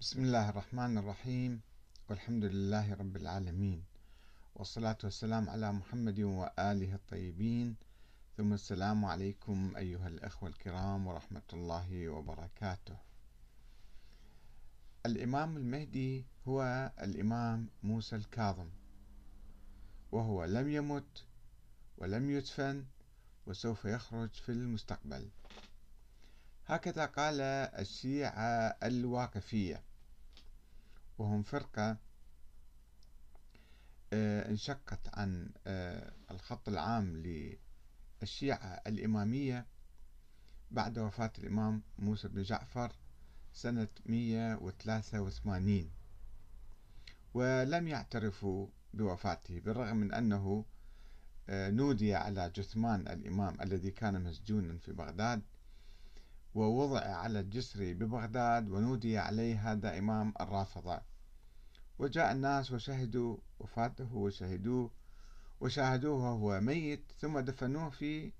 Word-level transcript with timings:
بسم 0.00 0.24
الله 0.24 0.48
الرحمن 0.48 0.98
الرحيم. 0.98 1.60
والحمد 2.08 2.44
لله 2.44 2.94
رب 2.94 3.16
العالمين. 3.16 3.84
والصلاة 4.54 4.98
والسلام 5.04 5.50
على 5.50 5.72
محمد 5.72 6.20
وآله 6.20 6.94
الطيبين. 6.94 7.76
ثم 8.36 8.52
السلام 8.52 9.04
عليكم 9.04 9.76
أيها 9.76 10.08
الأخوة 10.08 10.48
الكرام 10.48 11.06
ورحمة 11.06 11.42
الله 11.52 12.08
وبركاته. 12.08 12.96
الإمام 15.06 15.56
المهدي 15.56 16.24
هو 16.48 16.90
الإمام 17.02 17.68
موسى 17.82 18.16
الكاظم. 18.16 18.68
وهو 20.12 20.44
لم 20.44 20.68
يمت 20.68 21.24
ولم 21.98 22.30
يدفن 22.30 22.84
وسوف 23.46 23.84
يخرج 23.84 24.30
في 24.30 24.52
المستقبل. 24.52 25.28
هكذا 26.66 27.06
قال 27.06 27.40
الشيعة 27.80 28.76
الواقفية. 28.82 29.82
وهم 31.18 31.42
فرقة 31.42 31.96
آه، 34.12 34.48
انشقت 34.48 35.18
عن 35.18 35.50
آه، 35.66 36.12
الخط 36.30 36.68
العام 36.68 37.16
للشيعة 38.22 38.80
الإمامية 38.86 39.66
بعد 40.70 40.98
وفاة 40.98 41.32
الإمام 41.38 41.82
موسى 41.98 42.28
بن 42.28 42.42
جعفر 42.42 42.92
سنة 43.52 43.88
183 44.06 45.90
ولم 47.34 47.88
يعترفوا 47.88 48.68
بوفاته 48.94 49.60
بالرغم 49.60 49.96
من 49.96 50.14
أنه 50.14 50.64
آه، 51.48 51.70
نودي 51.70 52.14
على 52.14 52.50
جثمان 52.50 53.00
الإمام 53.00 53.60
الذي 53.62 53.90
كان 53.90 54.24
مسجونا 54.24 54.78
في 54.78 54.92
بغداد. 54.92 55.42
ووضع 56.56 57.00
على 57.00 57.40
الجسر 57.40 57.92
ببغداد 57.92 58.68
ونودي 58.68 59.18
عليه 59.18 59.72
هذا 59.72 59.98
إمام 59.98 60.34
الرافضة. 60.40 61.00
وجاء 61.98 62.32
الناس 62.32 62.72
وشهدوا 62.72 63.36
وفاته 63.58 64.14
وشهدوه 64.14 64.90
وشاهدوه 65.60 66.14
وهو 66.14 66.60
ميت 66.60 67.12
ثم 67.18 67.38
دفنوه 67.38 67.90
في 67.90 68.32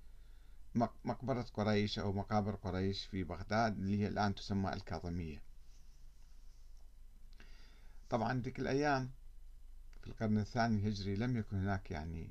مقبرة 1.04 1.46
قريش 1.54 1.98
أو 1.98 2.12
مقابر 2.12 2.54
قريش 2.54 3.06
في 3.06 3.24
بغداد 3.24 3.78
اللي 3.78 4.02
هي 4.02 4.08
الآن 4.08 4.34
تسمى 4.34 4.72
الكاظمية. 4.72 5.42
طبعا 8.10 8.40
ذيك 8.40 8.58
الأيام 8.60 9.10
في 10.00 10.06
القرن 10.06 10.38
الثاني 10.38 10.76
الهجري 10.76 11.16
لم 11.16 11.36
يكن 11.36 11.56
هناك 11.56 11.90
يعني 11.90 12.30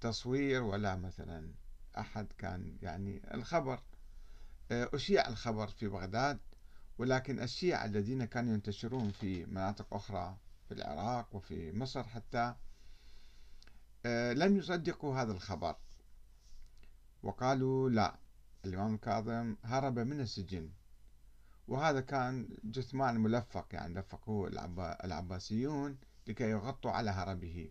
تصوير 0.00 0.62
ولا 0.62 0.96
مثلا 0.96 1.50
أحد 1.98 2.26
كان 2.38 2.76
يعني 2.82 3.34
الخبر. 3.34 3.82
أشيع 4.70 5.28
الخبر 5.28 5.66
في 5.66 5.88
بغداد 5.88 6.38
ولكن 6.98 7.42
الشيعة 7.42 7.84
الذين 7.84 8.24
كانوا 8.24 8.54
ينتشرون 8.54 9.10
في 9.10 9.46
مناطق 9.46 9.94
أخرى 9.94 10.36
في 10.68 10.74
العراق 10.74 11.34
وفي 11.34 11.72
مصر 11.72 12.04
حتى 12.04 12.54
آه، 14.06 14.32
لم 14.32 14.56
يصدقوا 14.56 15.16
هذا 15.16 15.32
الخبر. 15.32 15.76
وقالوا 17.22 17.90
لا 17.90 18.18
الإمام 18.64 18.94
الكاظم 18.94 19.56
هرب 19.64 19.98
من 19.98 20.20
السجن. 20.20 20.70
وهذا 21.68 22.00
كان 22.00 22.48
جثمان 22.64 23.20
ملفق 23.20 23.66
يعني 23.72 23.94
لفقوه 23.94 24.48
العباسيون 25.04 25.98
لكي 26.26 26.50
يغطوا 26.50 26.90
على 26.90 27.10
هربه. 27.10 27.70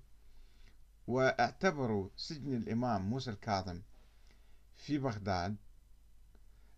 واعتبروا 1.07 2.09
سجن 2.15 2.53
الإمام 2.53 3.09
موسى 3.09 3.31
الكاظم 3.31 3.81
في 4.75 4.97
بغداد 4.97 5.55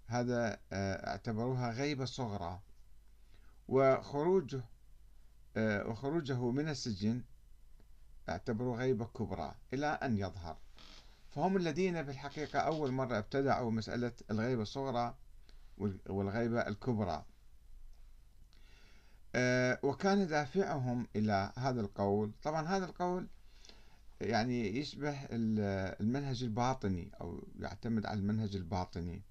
هذا 0.08 0.60
آه، 0.72 1.10
اعتبروها 1.10 1.72
غيبة 1.72 2.06
صغرى. 2.06 2.60
وخروجه 3.68 4.62
آه، 5.58 5.88
وخروجه 5.88 6.52
من 6.52 6.70
السجن 6.70 7.22
اعتبروه 8.30 8.78
غيبة 8.78 9.06
كبرى 9.06 9.56
إلى 9.74 9.88
أن 9.88 10.18
يظهر. 10.18 10.58
فهم 11.30 11.58
الذين 11.58 12.04
في 12.04 12.12
الحقيقة 12.12 12.60
أول 12.60 12.92
مرة 12.92 13.18
ابتدعوا 13.18 13.72
مسألة 13.72 14.12
الغيبة 14.32 14.62
الصغرى 14.62 15.16
والغيبة 16.10 16.68
الكبرى. 16.68 17.26
آه، 19.36 19.80
وكان 19.84 20.28
دافعهم 20.28 21.08
إلى 21.16 21.52
هذا 21.58 21.82
القول. 21.82 22.32
طبعا 22.44 22.68
هذا 22.68 22.86
القول 22.86 23.28
يعني 24.22 24.78
يشبه 24.78 25.18
المنهج 25.32 26.44
الباطني 26.44 27.12
أو 27.22 27.44
يعتمد 27.60 28.06
على 28.06 28.20
المنهج 28.20 28.56
الباطني. 28.56 29.22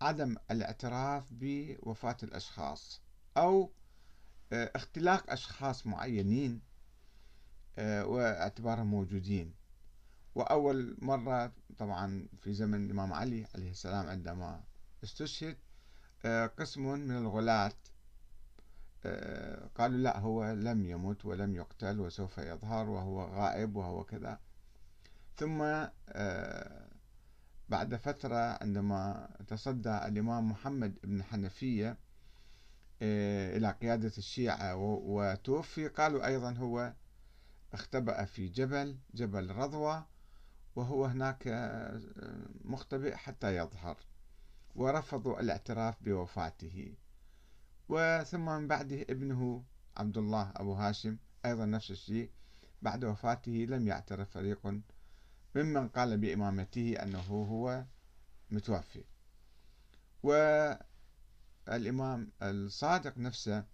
عدم 0.00 0.36
الاعتراف 0.50 1.24
بوفاة 1.30 2.16
الأشخاص 2.22 3.00
أو 3.36 3.70
آه، 4.52 4.70
اختلاق 4.76 5.30
أشخاص 5.30 5.86
معينين 5.86 6.60
آه، 7.78 8.06
واعتبارهم 8.06 8.86
موجودين. 8.86 9.54
وأول 10.34 10.96
مرة 10.98 11.52
طبعا 11.78 12.28
في 12.42 12.52
زمن 12.52 12.84
الإمام 12.84 13.12
علي 13.12 13.46
عليه 13.54 13.70
السلام 13.70 14.06
عندما 14.06 14.60
استشهد 15.04 15.56
آه، 16.24 16.46
قسم 16.46 16.82
من 16.82 17.16
الغلاة 17.16 17.72
قالوا 19.74 19.98
لا 19.98 20.18
هو 20.18 20.52
لم 20.52 20.84
يمت 20.84 21.24
ولم 21.24 21.54
يقتل 21.54 22.00
وسوف 22.00 22.38
يظهر 22.38 22.88
وهو 22.88 23.24
غائب 23.24 23.76
وهو 23.76 24.04
كذا. 24.04 24.38
ثم 25.36 25.62
بعد 27.68 27.94
فترة 27.94 28.58
عندما 28.62 29.28
تصدى 29.48 29.96
الإمام 29.96 30.50
محمد 30.50 30.94
بن 31.04 31.22
حنفية 31.22 31.98
آه، 33.02 33.56
إلى 33.56 33.70
قيادة 33.70 34.12
الشيعة 34.18 34.76
وتوفي 34.76 35.88
قالوا 35.88 36.26
أيضا 36.26 36.52
هو 36.52 36.92
اختبأ 37.72 38.24
في 38.24 38.48
جبل 38.48 38.98
جبل 39.14 39.50
رضوى 39.50 40.04
وهو 40.76 41.04
هناك 41.04 41.46
آه، 41.46 42.00
مختبئ 42.64 43.14
حتى 43.14 43.56
يظهر 43.56 43.96
ورفضوا 44.74 45.40
الاعتراف 45.40 46.02
بوفاته. 46.02 46.94
وثم 47.88 48.44
من 48.44 48.68
بعده 48.68 49.02
ابنه 49.02 49.64
عبد 49.96 50.18
الله 50.18 50.52
أبو 50.56 50.72
هاشم 50.72 51.16
أيضا 51.44 51.66
نفس 51.66 51.90
الشيء 51.90 52.30
بعد 52.82 53.04
وفاته 53.04 53.66
لم 53.68 53.86
يعترف 53.86 54.30
فريق 54.30 54.66
ممن 55.56 55.88
قال 55.88 56.18
بإمامته 56.18 57.02
أنه 57.02 57.20
هو 57.20 57.84
متوفي. 58.50 59.04
والإمام 60.22 60.82
الصادق 62.42 63.18
نفسه 63.18 63.64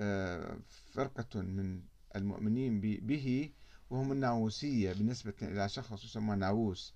آه، 0.00 0.58
فرقة 0.92 1.40
من 1.40 1.82
المؤمنين 2.16 2.80
به 2.80 3.52
وهم 3.90 4.12
الناووسية 4.12 4.92
بالنسبة 4.92 5.34
إلى 5.42 5.68
شخص 5.68 6.04
يسمى 6.04 6.36
ناووس 6.36 6.94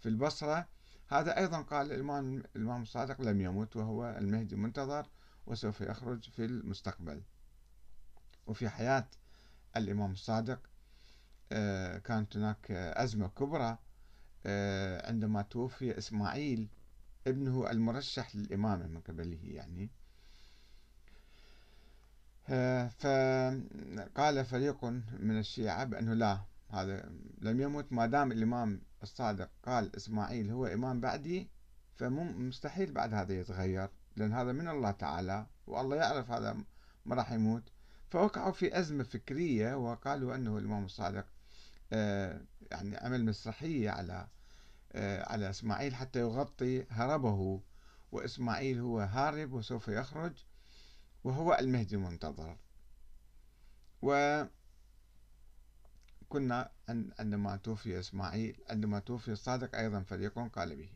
في 0.00 0.08
البصرة. 0.08 0.68
هذا 1.08 1.38
أيضا 1.38 1.62
قال 1.62 1.92
الإمام 1.92 2.42
الإمام 2.56 2.82
الصادق 2.82 3.20
لم 3.20 3.40
يمت 3.40 3.76
وهو 3.76 4.16
المهدي 4.18 4.54
المنتظر 4.54 5.06
وسوف 5.46 5.80
يخرج 5.80 6.30
في 6.30 6.44
المستقبل. 6.44 7.22
وفي 8.46 8.68
حياة 8.68 9.08
الإمام 9.76 10.12
الصادق 10.12 10.60
كانت 12.04 12.36
هناك 12.36 12.70
أزمة 12.70 13.28
كبرى 13.28 13.78
آه، 14.46 15.08
عندما 15.08 15.42
توفي 15.42 15.98
إسماعيل 15.98 16.68
ابنه 17.26 17.70
المرشح 17.70 18.36
للإمامة 18.36 18.86
من 18.86 19.00
قبله 19.00 19.40
يعني. 19.42 19.90
آه، 22.48 22.88
فقال 22.88 24.44
فريق 24.44 24.84
من 25.20 25.38
الشيعة 25.38 25.84
بأنه 25.84 26.14
لا 26.14 26.40
هذا 26.70 27.10
لم 27.38 27.60
يمت 27.60 27.92
ما 27.92 28.06
دام 28.06 28.32
الإمام 28.32 28.80
الصادق 29.02 29.50
قال 29.64 29.96
إسماعيل 29.96 30.50
هو 30.50 30.66
إمام 30.66 31.00
بعدي 31.00 31.48
فمستحيل 31.96 32.92
بعد 32.92 33.14
هذا 33.14 33.40
يتغير 33.40 33.88
لأن 34.16 34.32
هذا 34.32 34.52
من 34.52 34.68
الله 34.68 34.90
تعالى 34.90 35.46
والله 35.66 35.96
يعرف 35.96 36.30
هذا 36.30 36.56
ما 37.06 37.14
راح 37.14 37.32
يموت. 37.32 37.62
فوقعوا 38.10 38.52
في 38.52 38.78
أزمة 38.78 39.04
فكرية 39.04 39.74
وقالوا 39.74 40.34
أنه 40.34 40.58
الإمام 40.58 40.84
الصادق 40.84 41.26
آه، 41.26 41.35
يعني 42.70 42.96
عمل 42.96 43.24
مسرحية 43.24 43.90
على 43.90 44.28
آه، 44.92 45.32
على 45.32 45.50
إسماعيل 45.50 45.94
حتى 45.94 46.18
يغطي 46.18 46.86
هربه 46.90 47.60
وإسماعيل 48.12 48.78
هو 48.80 49.00
هارب 49.00 49.52
وسوف 49.52 49.88
يخرج 49.88 50.44
وهو 51.24 51.54
المهدي 51.54 51.96
المنتظر. 51.96 52.56
وكنا 54.02 54.50
عندما 57.18 57.56
توفي 57.56 57.98
إسماعيل 57.98 58.62
عندما 58.70 58.98
توفي 58.98 59.32
الصادق 59.32 59.76
أيضا 59.76 60.00
فريق 60.00 60.38
قال 60.38 60.76
به. 60.76 60.90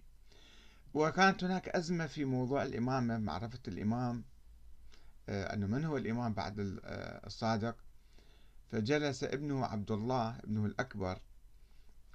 وكانت 0.95 1.45
هناك 1.45 1.69
أزمة 1.69 2.07
في 2.07 2.25
موضوع 2.25 2.63
الإمامة 2.63 3.19
معرفة 3.19 3.61
الإمام 3.69 4.25
آه، 5.29 5.55
أنه 5.55 5.67
من 5.67 5.85
هو 5.85 5.97
الإمام 5.97 6.35
بعد 6.35 6.55
الصادق؟ 7.27 7.77
فجلس 8.71 9.25
ابنه 9.25 9.65
عبد 9.65 9.91
الله 9.91 10.39
ابنه 10.39 10.67
الأكبر 10.67 11.21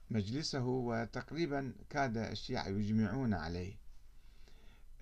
مجلسه 0.10 0.66
وتقريبا 0.66 1.74
كاد 1.90 2.18
الشيعة 2.18 2.68
يجمعون 2.68 3.34
عليه. 3.34 3.78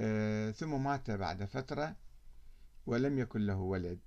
آه، 0.01 0.51
ثم 0.51 0.83
مات 0.83 1.11
بعد 1.11 1.45
فترة 1.45 1.95
ولم 2.85 3.19
يكن 3.19 3.45
له 3.45 3.55
ولد. 3.55 3.99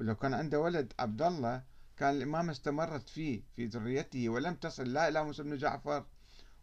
ولو 0.00 0.14
كان 0.14 0.34
عنده 0.34 0.60
ولد 0.60 0.92
عبد 0.98 1.22
الله 1.22 1.62
كان 1.96 2.14
الإمامة 2.14 2.52
استمرت 2.52 3.08
فيه 3.08 3.42
في 3.56 3.66
ذريته 3.66 4.28
ولم 4.28 4.54
تصل 4.54 4.92
لا 4.92 5.08
إلى 5.08 5.24
موسى 5.24 5.42
بن 5.42 5.56
جعفر 5.56 6.06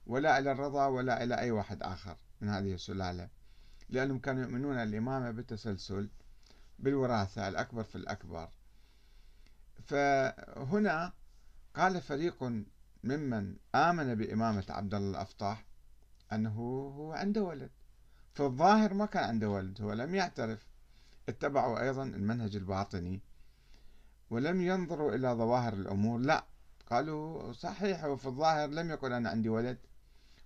ولا 0.07 0.39
إلى 0.39 0.51
الرضا 0.51 0.85
ولا 0.85 1.23
إلى 1.23 1.39
أي 1.39 1.51
واحد 1.51 1.83
آخر 1.83 2.17
من 2.41 2.49
هذه 2.49 2.73
السلالة. 2.73 3.29
لأنهم 3.89 4.19
كانوا 4.19 4.41
يؤمنون 4.41 4.77
الإمامة 4.77 5.31
بالتسلسل 5.31 6.09
بالوراثة 6.79 7.47
الأكبر 7.47 7.83
في 7.83 7.95
الأكبر. 7.95 8.49
فهنا 9.85 11.13
قال 11.75 12.01
فريق 12.01 12.43
ممن 13.03 13.55
آمن 13.75 14.15
بإمامة 14.15 14.65
عبد 14.69 14.93
الله 14.93 15.09
الأفطاح 15.09 15.65
أنه 16.33 16.59
هو 16.97 17.13
عنده 17.13 17.43
ولد. 17.43 17.71
في 18.33 18.43
الظاهر 18.43 18.93
ما 18.93 19.05
كان 19.05 19.23
عنده 19.23 19.49
ولد 19.49 19.81
هو 19.81 19.93
لم 19.93 20.15
يعترف. 20.15 20.67
اتبعوا 21.29 21.81
أيضا 21.81 22.03
المنهج 22.03 22.55
الباطني 22.55 23.21
ولم 24.29 24.61
ينظروا 24.61 25.15
إلى 25.15 25.33
ظواهر 25.33 25.73
الأمور. 25.73 26.19
لا 26.19 26.45
قالوا 26.89 27.53
صحيح 27.53 28.03
وفي 28.05 28.25
الظاهر 28.25 28.69
لم 28.69 28.89
يقل 28.89 29.13
أنا 29.13 29.29
عندي 29.29 29.49
ولد 29.49 29.77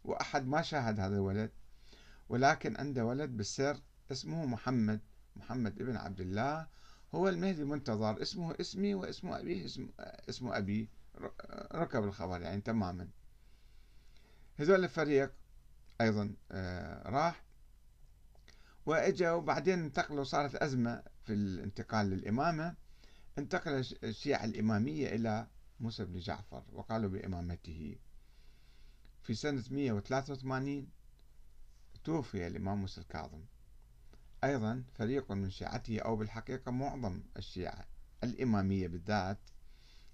وأحد 0.04 0.48
ما 0.48 0.62
شاهد 0.62 1.00
هذا 1.00 1.16
الولد 1.16 1.52
ولكن 2.30 2.78
عنده 2.78 3.06
ولد 3.06 3.38
بالسر 3.38 3.82
اسمه 4.12 4.46
محمد 4.46 5.00
محمد 5.36 5.82
ابن 5.82 5.98
عبد 5.98 6.22
الله 6.22 6.68
هو 7.16 7.30
المهدي 7.30 7.62
المنتظر 7.62 8.22
اسمه 8.22 8.56
اسمي 8.62 8.94
واسم 8.94 9.28
أبيه 9.28 9.66
اسم, 9.66 9.90
اسم 10.00 10.48
أبي 10.48 10.90
ركب 11.74 12.04
الخبر 12.04 12.42
يعني 12.42 12.62
تماما. 12.62 13.08
هذول 14.58 14.84
الفريق 14.84 15.34
أيضا 16.02 16.36
آه، 16.52 17.10
راح 17.10 17.44
وإجا 18.86 19.32
وبعدين 19.32 19.80
انتقلوا 19.80 20.24
صارت 20.24 20.56
أزمة 20.56 21.04
في 21.24 21.34
الانتقال 21.34 22.10
للإمامة. 22.10 22.76
انتقل 23.38 23.86
الشيعة 24.04 24.46
الإمامية 24.46 25.16
إلى 25.16 25.48
موسى 25.80 26.06
بن 26.06 26.20
جعفر 26.20 26.64
وقالوا 26.74 27.10
بإمامته. 27.10 27.96
في 29.22 29.34
سنة 29.34 29.64
183 29.72 30.90
توفي 32.04 32.48
الإمام 32.48 32.78
موسى 32.78 33.02
الكاظم. 33.02 33.42
أيضا 34.44 34.84
فريق 34.94 35.32
من 35.32 35.50
شيعته 35.50 36.00
أو 36.00 36.16
بالحقيقة 36.16 36.72
معظم 36.72 37.22
الشيعة 37.38 37.86
الإمامية 38.24 38.88
بالذات 38.88 39.38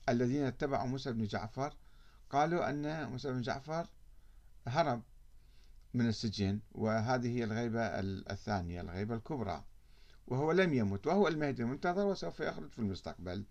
الذين 0.09 0.43
اتبعوا 0.43 0.87
موسى 0.87 1.11
بن 1.11 1.25
جعفر 1.25 1.73
قالوا 2.29 2.69
أن 2.69 3.09
موسى 3.09 3.31
بن 3.31 3.41
جعفر 3.41 3.87
هرب 4.67 5.01
من 5.93 6.07
السجن 6.07 6.59
وهذه 6.71 7.37
هي 7.37 7.43
الغيبة 7.43 7.81
الثانية 8.31 8.81
الغيبة 8.81 9.15
الكبرى. 9.15 9.63
وهو 10.27 10.51
لم 10.51 10.73
يمت 10.73 11.07
وهو 11.07 11.27
المهدي 11.27 11.63
المنتظر 11.63 12.05
وسوف 12.05 12.39
يخرج 12.39 12.71
في 12.71 12.79
المستقبل. 12.79 13.45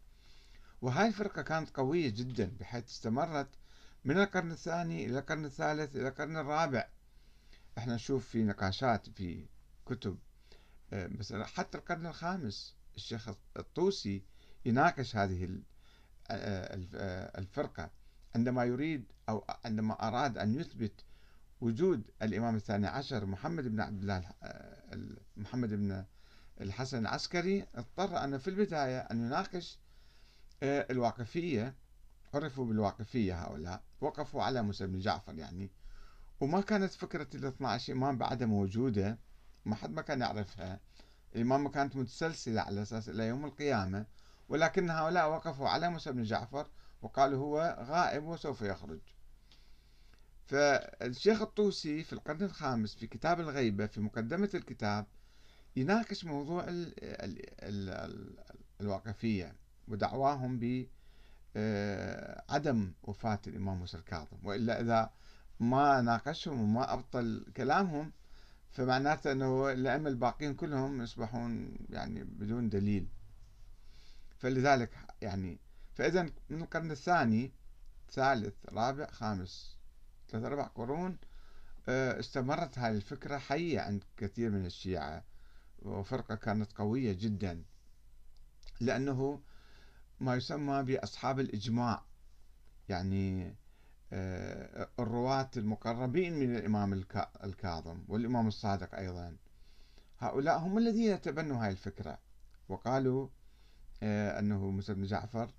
وهاي 0.82 1.08
الفرقة 1.08 1.42
كانت 1.42 1.70
قوية 1.76 2.08
جدا 2.08 2.56
بحيث 2.60 2.88
استمرت 2.88 3.48
من 4.04 4.18
القرن 4.18 4.50
الثاني 4.50 5.06
إلى 5.06 5.18
القرن 5.18 5.44
الثالث 5.44 5.96
إلى 5.96 6.08
القرن 6.08 6.36
الرابع. 6.36 6.88
إحنا 7.78 7.94
نشوف 7.94 8.28
في 8.28 8.42
نقاشات 8.42 9.08
في 9.08 9.46
كتب 9.86 10.18
مثلا 10.92 11.44
حتى 11.44 11.78
القرن 11.78 12.06
الخامس 12.06 12.76
الشيخ 12.96 13.28
الطوسي 13.56 14.22
يناقش 14.64 15.16
هذه 15.16 15.44
آه، 16.30 16.86
آه، 16.94 17.38
الفرقة. 17.38 17.90
عندما 18.34 18.64
يريد 18.64 19.04
أو 19.28 19.44
عندما 19.64 20.08
أراد 20.08 20.38
أن 20.38 20.54
يثبت 20.54 21.04
وجود 21.60 22.02
الإمام 22.22 22.56
الثاني 22.56 22.86
عشر 22.86 23.26
محمد 23.26 23.68
بن 23.68 23.80
عبد 23.80 24.00
الله 24.00 24.30
محمد 25.36 25.68
بن 25.74 26.04
الحسن 26.60 26.98
العسكري 26.98 27.66
اضطر 27.74 28.24
أن 28.24 28.38
في 28.38 28.48
البداية 28.48 28.98
أن 28.98 29.26
يناقش 29.26 29.78
الواقفية 30.62 31.74
عرفوا 32.34 32.64
بالواقفية 32.64 33.44
هؤلاء 33.44 33.82
وقفوا 34.00 34.42
على 34.42 34.62
موسى 34.62 34.86
بن 34.86 34.98
جعفر 34.98 35.34
يعني. 35.34 35.70
وما 36.40 36.60
كانت 36.60 36.92
فكرة 36.92 37.28
ال 37.34 37.44
12 37.44 37.92
إمام 37.92 38.18
بعدها 38.18 38.46
موجودة 38.46 39.18
ما 39.64 39.74
حد 39.76 39.90
ما 39.90 40.02
كان 40.02 40.20
يعرفها. 40.20 40.80
الإمامة 41.36 41.70
كانت 41.70 41.96
متسلسلة 41.96 42.60
على 42.60 42.82
أساس 42.82 43.08
إلى 43.08 43.26
يوم 43.26 43.44
القيامة 43.44 44.06
ولكن 44.48 44.90
هؤلاء 44.90 45.30
وقفوا 45.30 45.68
على 45.68 45.90
موسى 45.90 46.12
بن 46.12 46.22
جعفر 46.22 46.66
وقالوا 47.02 47.38
هو 47.38 47.86
غائب 47.88 48.24
وسوف 48.24 48.62
يخرج. 48.62 49.00
فالشيخ 50.46 51.42
الطوسي 51.42 52.02
في 52.02 52.12
القرن 52.12 52.42
الخامس 52.42 52.94
في 52.94 53.06
كتاب 53.06 53.40
الغيبة 53.40 53.86
في 53.86 54.00
مقدمة 54.00 54.50
الكتاب 54.54 55.06
يناقش 55.76 56.24
موضوع 56.24 56.64
ال 56.68 56.94
ال 57.02 57.38
ال 57.90 58.36
الواقفية 58.80 59.54
ودعواهم 59.88 60.58
بعدم 60.58 60.82
آه، 61.56 63.10
وفاة 63.10 63.40
الإمام 63.46 63.78
موسى 63.78 63.96
الكاظم. 63.96 64.36
وإلا 64.44 64.80
إذا 64.80 65.10
ما 65.60 66.00
ناقشهم 66.00 66.60
وما 66.60 66.92
أبطل 66.92 67.46
كلامهم 67.56 68.12
فمعناته 68.72 69.32
أنه 69.32 69.72
الأئمة 69.72 70.08
الباقين 70.08 70.54
كلهم 70.54 71.02
يصبحون 71.02 71.76
يعني 71.90 72.24
بدون 72.24 72.68
دليل. 72.68 73.08
فلذلك 74.38 74.90
يعني 75.22 75.58
فإذا 75.94 76.22
من 76.22 76.62
القرن 76.62 76.90
الثاني 76.90 77.52
ثالث 78.10 78.54
رابع 78.68 79.06
خامس 79.06 79.76
ثلاث 80.28 80.44
أربع 80.44 80.62
قرون 80.62 81.18
آه، 81.88 82.20
استمرت 82.20 82.78
هذه 82.78 82.96
الفكرة 82.96 83.38
حية 83.38 83.80
عند 83.80 84.04
كثير 84.16 84.50
من 84.50 84.66
الشيعة 84.66 85.24
وفرقة 85.82 86.34
كانت 86.34 86.72
قوية 86.72 87.12
جدا. 87.12 87.62
لأنه 88.80 89.40
ما 90.20 90.36
يسمى 90.36 90.82
بأصحاب 90.82 91.40
الإجماع. 91.40 92.02
يعني 92.88 93.54
الرواة 94.12 95.50
المقربين 95.56 96.38
من 96.38 96.56
الإمام 96.56 97.04
الكاظم 97.44 98.04
والإمام 98.08 98.48
الصادق 98.48 98.94
أيضا. 98.94 99.36
هؤلاء 100.18 100.58
هم 100.58 100.78
الذين 100.78 101.20
تبنوا 101.20 101.56
هذه 101.56 101.70
الفكرة. 101.70 102.18
وقالوا 102.68 103.28
آه، 104.02 104.38
أنه 104.38 104.70
موسى 104.70 104.94
بن 104.94 105.04
جعفر 105.04 105.50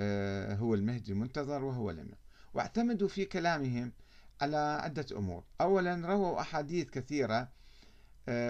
آه، 0.00 0.54
هو 0.54 0.74
المهدي 0.74 1.12
المنتظر 1.12 1.64
وهو 1.64 1.90
لم. 1.90 2.10
واعتمدوا 2.54 3.08
في 3.08 3.24
كلامهم 3.24 3.92
على 4.40 4.56
عدة 4.56 5.06
أمور. 5.12 5.44
أولا 5.60 6.06
رووا 6.06 6.40
أحاديث 6.40 6.90
كثيرة 6.90 7.48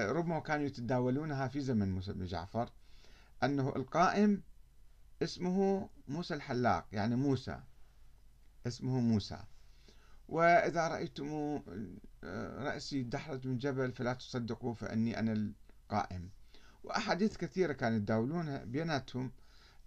ربما 0.09 0.41
كانوا 0.41 0.67
يتداولونها 0.67 1.49
في 1.49 1.61
زمن 1.61 1.95
موسى 1.95 2.13
بن 2.13 2.25
جعفر 2.25 2.71
أنه 3.45 3.73
القائم 3.77 4.43
اسمه 5.23 5.89
موسى 6.09 6.35
الحلاق 6.35 6.87
يعني 6.93 7.17
موسى. 7.17 7.61
اسمه 8.67 9.01
موسى. 9.01 9.39
وإذا 10.29 10.89
رأيتم 10.89 11.63
رأسي 12.59 13.03
دحرج 13.03 13.49
من 13.49 13.59
جبل 13.59 13.93
فلا 13.93 14.13
تصدقوا 14.15 14.75
فأني 14.75 15.19
أنا 15.19 15.33
القائم. 15.33 16.31
وأحاديث 16.85 17.37
كثيرة 17.37 17.73
كانوا 17.73 17.97
يداولونها 17.97 18.65
بيناتهم 18.65 19.33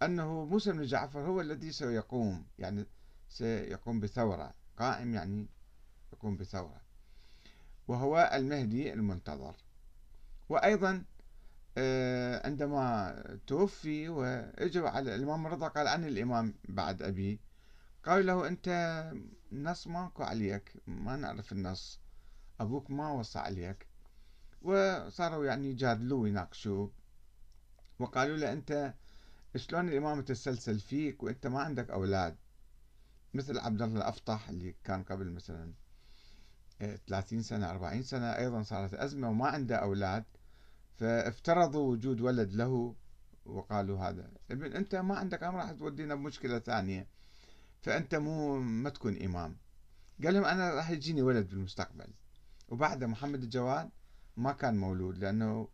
أنه 0.01 0.45
موسى 0.45 0.71
بن 0.71 0.83
جعفر 0.83 1.19
هو 1.19 1.41
الذي 1.41 1.71
سيقوم 1.71 2.45
يعني 2.59 2.85
سيقوم 3.29 3.99
بثورة. 3.99 4.53
قائم 4.77 5.13
يعني 5.13 5.47
يقوم 6.13 6.37
بثورة. 6.37 6.81
وهو 7.87 8.31
المهدي 8.33 8.93
المنتظر. 8.93 9.55
وأيضا 10.49 11.05
آه، 11.77 12.47
عندما 12.47 13.39
توفي 13.47 14.09
واجوا 14.09 14.89
على 14.89 15.15
الإمام 15.15 15.47
الرضا 15.47 15.67
قال 15.67 15.87
عن 15.87 16.05
الإمام 16.05 16.53
بعد 16.69 17.01
أبي. 17.01 17.39
قالوا 18.05 18.23
له 18.23 18.47
أنت 18.47 18.67
النص 19.51 19.87
ماكو 19.87 20.23
عليك 20.23 20.73
ما 20.87 21.15
نعرف 21.15 21.51
النص 21.51 21.99
أبوك 22.59 22.91
ما 22.91 23.11
وصى 23.11 23.39
عليك. 23.39 23.87
وصاروا 24.61 25.45
يعني 25.45 25.69
يجادلوه 25.69 26.19
ويناقشوه. 26.19 26.91
وقالوا 27.99 28.37
له 28.37 28.53
أنت 28.53 28.93
شلون 29.55 29.89
الإمامة 29.89 30.21
تتسلسل 30.21 30.79
فيك 30.79 31.23
وأنت 31.23 31.47
ما 31.47 31.59
عندك 31.61 31.89
أولاد؟ 31.89 32.37
مثل 33.33 33.59
عبد 33.59 33.81
الله 33.81 33.97
الأفطح 33.97 34.49
اللي 34.49 34.75
كان 34.83 35.03
قبل 35.03 35.31
مثلا 35.31 35.73
30 37.07 37.41
سنة 37.41 37.71
40 37.71 38.03
سنة 38.03 38.25
أيضا 38.25 38.63
صارت 38.63 38.93
أزمة 38.93 39.29
وما 39.29 39.47
عنده 39.47 39.75
أولاد. 39.75 40.23
فافترضوا 40.97 41.91
وجود 41.91 42.21
ولد 42.21 42.53
له 42.53 42.95
وقالوا 43.45 43.99
هذا. 43.99 44.31
ابن 44.51 44.73
أنت 44.73 44.95
ما 44.95 45.15
عندك 45.15 45.43
أمر 45.43 45.57
راح 45.57 45.71
تودينا 45.71 46.15
بمشكلة 46.15 46.59
ثانية. 46.59 47.07
فأنت 47.85 48.15
مو 48.15 48.59
ما 48.59 48.89
تكون 48.89 49.21
إمام. 49.21 49.57
قال 50.23 50.33
لهم 50.33 50.45
أنا 50.45 50.73
راح 50.73 50.89
يجيني 50.89 51.21
ولد 51.21 51.49
بالمستقبل. 51.49 52.07
وبعد 52.69 53.03
محمد 53.03 53.43
الجواد 53.43 53.89
ما 54.37 54.51
كان 54.51 54.77
مولود 54.77 55.17
لأنه 55.17 55.67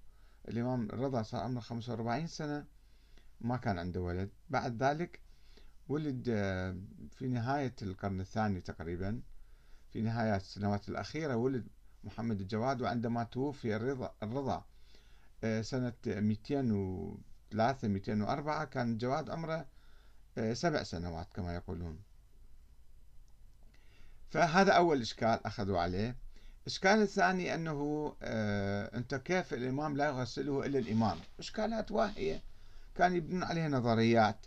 الإمام 0.48 0.86
الرضا 0.86 1.22
صار 1.22 1.42
عمره 1.42 1.62
45 1.62 2.28
سنة 2.28 2.66
ما 3.42 3.58
كان 3.58 3.80
عنده 3.80 4.02
ولد. 4.02 4.30
بعد 4.50 4.84
ذلك 4.84 5.20
ولد 5.88 6.30
آه، 6.30 6.78
في 7.12 7.28
نهاية 7.28 7.76
القرن 7.82 8.20
الثاني 8.20 8.62
تقريبا 8.62 9.22
في 9.92 10.02
نهاية 10.02 10.36
السنوات 10.36 10.90
الأخيرة 10.90 11.36
ولد 11.36 11.68
محمد 12.04 12.42
الجواد 12.42 12.82
وعندما 12.82 13.24
توفي 13.24 13.76
الرضا, 13.76 14.14
الرضا 14.24 14.66
آه، 15.44 15.62
سنة 15.62 15.94
203 16.06 17.88
204 17.88 18.66
كان 18.66 18.98
جواد 18.98 19.30
عمره 19.30 19.66
سبع 20.54 20.84
سنوات 20.84 21.28
كما 21.34 21.56
يقولون. 21.56 22.00
فهذا 24.30 24.72
أول 24.72 25.02
إشكال 25.02 25.46
أخذوا 25.46 25.80
عليه. 25.80 26.16
الإشكال 26.62 27.02
الثاني 27.02 27.54
أنه 27.54 28.14
آه 28.22 28.98
أنت 28.98 29.16
كيف 29.16 29.54
الإمام 29.54 29.98
لا 29.98 30.06
يغسله 30.06 30.66
إلا 30.66 30.80
الإمام؟ 30.80 31.18
إشكالات 31.40 31.92
واهية. 31.92 32.44
كان 32.96 33.16
يبنون 33.16 33.44
عليها 33.44 33.70
نظريات. 33.70 34.46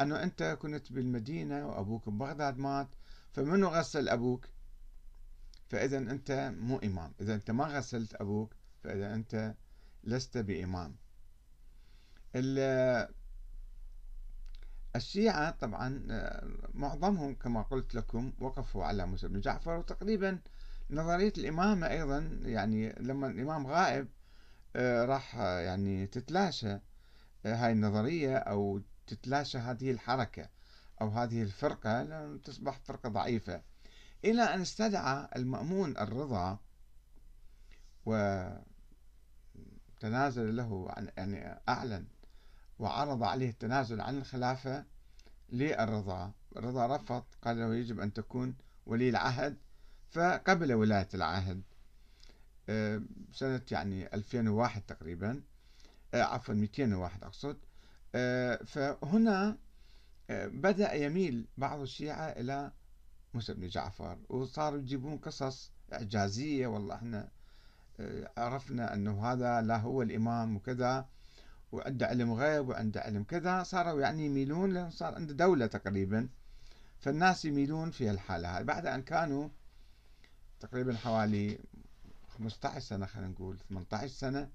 أنه 0.00 0.22
أنت 0.22 0.58
كنت 0.62 0.92
بالمدينة 0.92 1.68
وأبوك 1.68 2.08
ببغداد 2.08 2.58
مات 2.58 2.88
فمنو 3.32 3.68
غسل 3.68 4.08
أبوك؟ 4.08 4.46
فإذا 5.68 5.98
أنت 5.98 6.52
مو 6.58 6.78
إمام. 6.78 7.12
إذا 7.20 7.34
أنت 7.34 7.50
ما 7.50 7.64
غسلت 7.64 8.14
أبوك 8.14 8.54
فإذا 8.84 9.14
أنت 9.14 9.54
لست 10.04 10.38
بإمام. 10.38 10.96
الشيعة 14.96 15.50
طبعا 15.50 16.06
آه، 16.10 16.48
معظمهم 16.74 17.34
كما 17.34 17.62
قلت 17.62 17.94
لكم 17.94 18.32
وقفوا 18.40 18.84
على 18.84 19.06
موسى 19.06 19.28
بن 19.28 19.40
جعفر 19.40 19.78
وتقريبا 19.78 20.38
نظرية 20.90 21.32
الإمامة 21.38 21.90
أيضا 21.90 22.18
يعني 22.42 22.92
لما 23.00 23.26
الإمام 23.26 23.66
غائب 23.66 24.08
آه، 24.76 25.04
راح 25.04 25.36
يعني 25.36 26.06
تتلاشى 26.06 26.72
آه، 27.46 27.54
هاي 27.54 27.72
النظرية 27.72 28.36
أو 28.36 28.80
تتلاشى 29.06 29.58
هذه 29.58 29.90
الحركة 29.90 30.48
أو 31.00 31.08
هذه 31.08 31.42
الفرقة 31.42 32.02
لأن 32.02 32.42
تصبح 32.42 32.80
فرقة 32.84 33.08
ضعيفة. 33.08 33.62
إلى 34.24 34.42
أن 34.42 34.60
استدعى 34.60 35.28
المأمون 35.36 35.96
الرضا 35.98 36.58
وتنازل 38.06 38.66
له 40.56 40.86
عن 40.90 41.08
يعني 41.16 41.60
أعلن 41.68 42.06
وعرض 42.80 43.22
عليه 43.22 43.50
التنازل 43.50 44.00
عن 44.00 44.18
الخلافة 44.18 44.84
للرضا. 45.52 46.32
الرضا 46.56 46.96
رفض 46.96 47.24
قال 47.42 47.58
له 47.58 47.74
يجب 47.74 48.00
أن 48.00 48.12
تكون 48.12 48.54
ولي 48.86 49.08
العهد. 49.08 49.56
فقبل 50.10 50.72
ولاية 50.72 51.08
العهد 51.14 51.62
آه، 52.68 53.02
سنة 53.32 53.62
يعني 53.70 54.14
2001 54.14 54.82
تقريبا 54.86 55.42
آه، 56.14 56.22
عفوا 56.22 56.54
201 56.54 57.24
أقصد 57.24 57.56
آه، 58.14 58.56
فهنا 58.56 59.58
بدأ 60.30 60.92
يميل 60.92 61.46
بعض 61.56 61.80
الشيعة 61.80 62.28
إلى 62.28 62.72
موسى 63.34 63.54
بن 63.54 63.68
جعفر 63.68 64.18
وصاروا 64.28 64.78
يجيبون 64.78 65.16
قصص 65.16 65.72
إعجازية. 65.92 66.66
والله 66.66 66.94
إحنا 66.94 67.28
عرفنا 68.36 68.94
أنه 68.94 69.32
هذا 69.32 69.60
لا 69.60 69.76
هو 69.76 70.02
الإمام 70.02 70.56
وكذا. 70.56 71.08
وعنده 71.72 72.06
علم 72.06 72.32
غيب 72.32 72.68
وعنده 72.68 73.00
علم 73.00 73.24
كذا 73.24 73.62
صاروا 73.62 74.00
يعني 74.00 74.26
يميلون 74.26 74.72
لأن 74.72 74.90
صار 74.90 75.14
عنده 75.14 75.34
دولة 75.34 75.66
تقريبا. 75.66 76.28
فالناس 76.98 77.44
يميلون 77.44 77.90
في 77.90 78.10
الحالة 78.10 78.48
هذه 78.48 78.64
بعد 78.64 78.86
أن 78.86 79.02
كانوا 79.02 79.48
تقريبا 80.60 80.96
حوالي 80.96 81.58
15 82.28 82.80
سنة 82.80 83.06
خلينا 83.06 83.28
نقول 83.28 83.58
18 83.68 84.12
سنة 84.14 84.50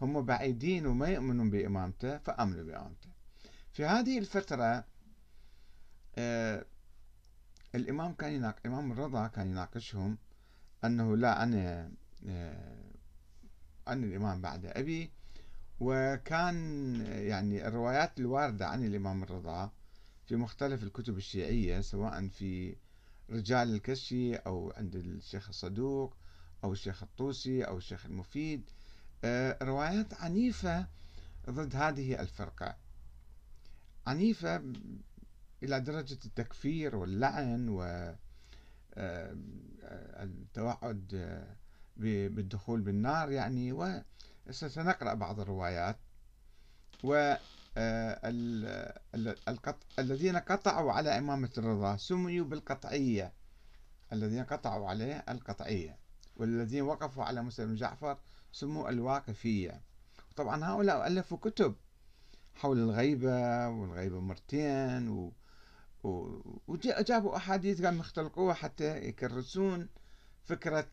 هم 0.00 0.22
بعيدين 0.22 0.86
وما 0.86 1.08
يؤمنون 1.08 1.50
بإمامته 1.50 2.18
فأمنوا 2.18 2.64
بإمامته. 2.64 3.08
في 3.72 3.84
هذه 3.84 4.18
الفترة 4.18 4.84
آه 6.18 6.64
الإمام 7.74 8.12
كان 8.14 8.32
يناقش 8.32 8.66
إمام 8.66 8.92
الرضا 8.92 9.26
كان 9.26 9.46
يناقشهم 9.46 10.18
أنه 10.84 11.16
لا 11.16 11.42
أنا 11.42 11.90
آه 12.28 12.90
أنا 13.88 14.06
الإمام 14.06 14.40
بعد 14.40 14.66
أبي 14.66 15.10
وكان 15.80 16.56
يعني 17.06 17.68
الروايات 17.68 18.20
الواردة 18.20 18.66
عن 18.66 18.84
الإمام 18.84 19.22
الرضا 19.22 19.70
في 20.26 20.36
مختلف 20.36 20.82
الكتب 20.82 21.16
الشيعية 21.16 21.80
سواء 21.80 22.28
في 22.28 22.76
رجال 23.30 23.74
الكشي 23.74 24.36
أو 24.36 24.72
عند 24.76 24.94
الشيخ 24.96 25.48
الصدوق 25.48 26.16
أو 26.64 26.72
الشيخ 26.72 27.02
الطوسي 27.02 27.64
أو 27.64 27.78
الشيخ 27.78 28.06
المفيد. 28.06 28.70
آه، 29.24 29.58
روايات 29.62 30.14
عنيفة 30.14 30.86
ضد 31.50 31.76
هذه 31.76 32.20
الفرقة. 32.20 32.76
عنيفة 34.06 34.62
إلى 35.62 35.80
درجة 35.80 36.18
التكفير 36.24 36.96
واللعن 36.96 37.68
والتوعد 40.18 41.14
آه، 41.14 41.56
بالدخول 42.28 42.80
بالنار 42.80 43.32
يعني 43.32 43.72
وسنقرأ 44.50 45.14
بعض 45.14 45.40
الروايات. 45.40 45.96
و 47.04 47.34
آه، 47.76 48.20
الذين 49.98 50.36
قطعوا 50.36 50.92
على 50.92 51.18
إمامة 51.18 51.50
الرضا 51.58 51.96
سميوا 51.96 52.46
بالقطعية. 52.46 53.32
الذين 54.12 54.44
قطعوا 54.44 54.88
عليه 54.88 55.24
القطعية. 55.28 55.98
والذين 56.36 56.82
وقفوا 56.82 57.24
على 57.24 57.42
مسلم 57.42 57.74
جعفر 57.74 58.18
سموا 58.52 58.90
الواقفية. 58.90 59.80
طبعا 60.36 60.64
هؤلاء 60.64 61.06
ألفوا 61.06 61.38
كتب 61.38 61.74
حول 62.54 62.78
الغيبة 62.78 63.68
والغيبة 63.68 64.20
مرتين 64.20 65.08
و... 65.08 65.32
وجابوا 66.68 67.36
أحاديث 67.36 67.82
قاموا 67.82 68.00
يختلقوها 68.00 68.54
حتى 68.54 68.98
يكرسون 69.08 69.88
فكرة 70.44 70.86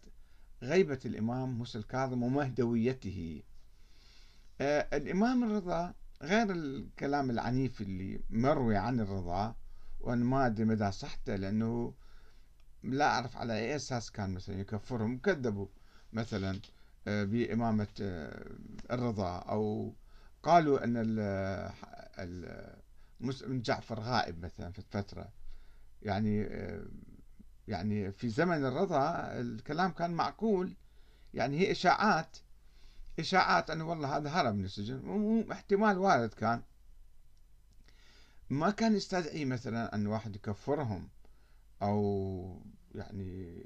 غيبة 0.64 1.00
الإمام 1.06 1.58
موسى 1.58 1.78
الكاظم 1.78 2.24
ومهدويته. 2.24 3.44
الإمام 4.62 5.44
الرضا 5.44 5.94
غير 6.22 6.52
الكلام 6.52 7.30
العنيف 7.30 7.82
اللي 7.82 8.22
مروي 8.30 8.78
عن 8.78 9.00
الرضا 9.00 9.56
وأنا 10.00 10.26
ما 10.26 10.46
أدري 10.46 10.66
مدى 10.66 10.92
صحته 10.92 11.36
لأنه 11.36 11.94
لا 12.84 13.06
أعرف 13.06 13.38
على 13.38 13.54
أي 13.54 13.76
أساس 13.76 14.12
كان 14.12 14.34
مثلا 14.34 14.60
يكفرهم 14.60 15.18
كذبوا 15.20 15.68
مثلا 16.14 16.60
آه، 17.08 17.24
بإمامة 17.24 17.88
آه، 18.02 18.46
الرضا 18.92 19.38
أو 19.38 19.94
قالوا 20.44 20.84
أن 20.84 20.98
مسلم 23.20 23.62
جعفر 23.62 24.00
غائب 24.00 24.46
مثلا 24.46 24.72
في 24.72 24.80
الفترة. 24.80 25.30
يعني 26.02 26.44
آه، 26.44 26.86
يعني 27.68 28.12
في 28.12 28.30
زمن 28.30 28.66
الرضا 28.66 29.32
الكلام 29.32 29.92
كان 29.92 30.12
معقول. 30.12 30.76
يعني 31.34 31.60
هي 31.60 31.72
إشاعات. 31.72 32.38
إشاعات 33.20 33.70
أنه 33.70 33.90
والله 33.90 34.18
هذا 34.18 34.30
هرب 34.30 34.56
من 34.56 34.66
السجن. 34.66 35.46
احتمال 35.52 35.98
وارد 35.98 36.34
كان. 36.34 36.62
ما 38.50 38.72
كان 38.72 38.96
يستدعي 38.96 39.46
مثلا 39.46 39.96
أن 39.96 40.08
واحد 40.08 40.36
يكفرهم 40.36 41.10
أو 41.82 42.62
يعني 42.96 43.64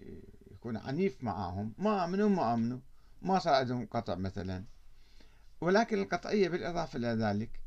يكون 0.51 0.77
عنيف 0.77 1.23
معاهم 1.23 1.73
ما 1.77 2.05
آمنوا 2.05 2.29
ما 2.29 2.53
آمنوا. 2.53 2.79
ما 3.21 3.39
صار 3.39 3.53
عندهم 3.53 3.85
قطع 3.85 4.15
مثلا. 4.15 4.65
ولكن 5.61 6.01
القطعية 6.01 6.49
بالإضافة 6.49 6.97
إلى 6.97 7.07
ذلك 7.07 7.61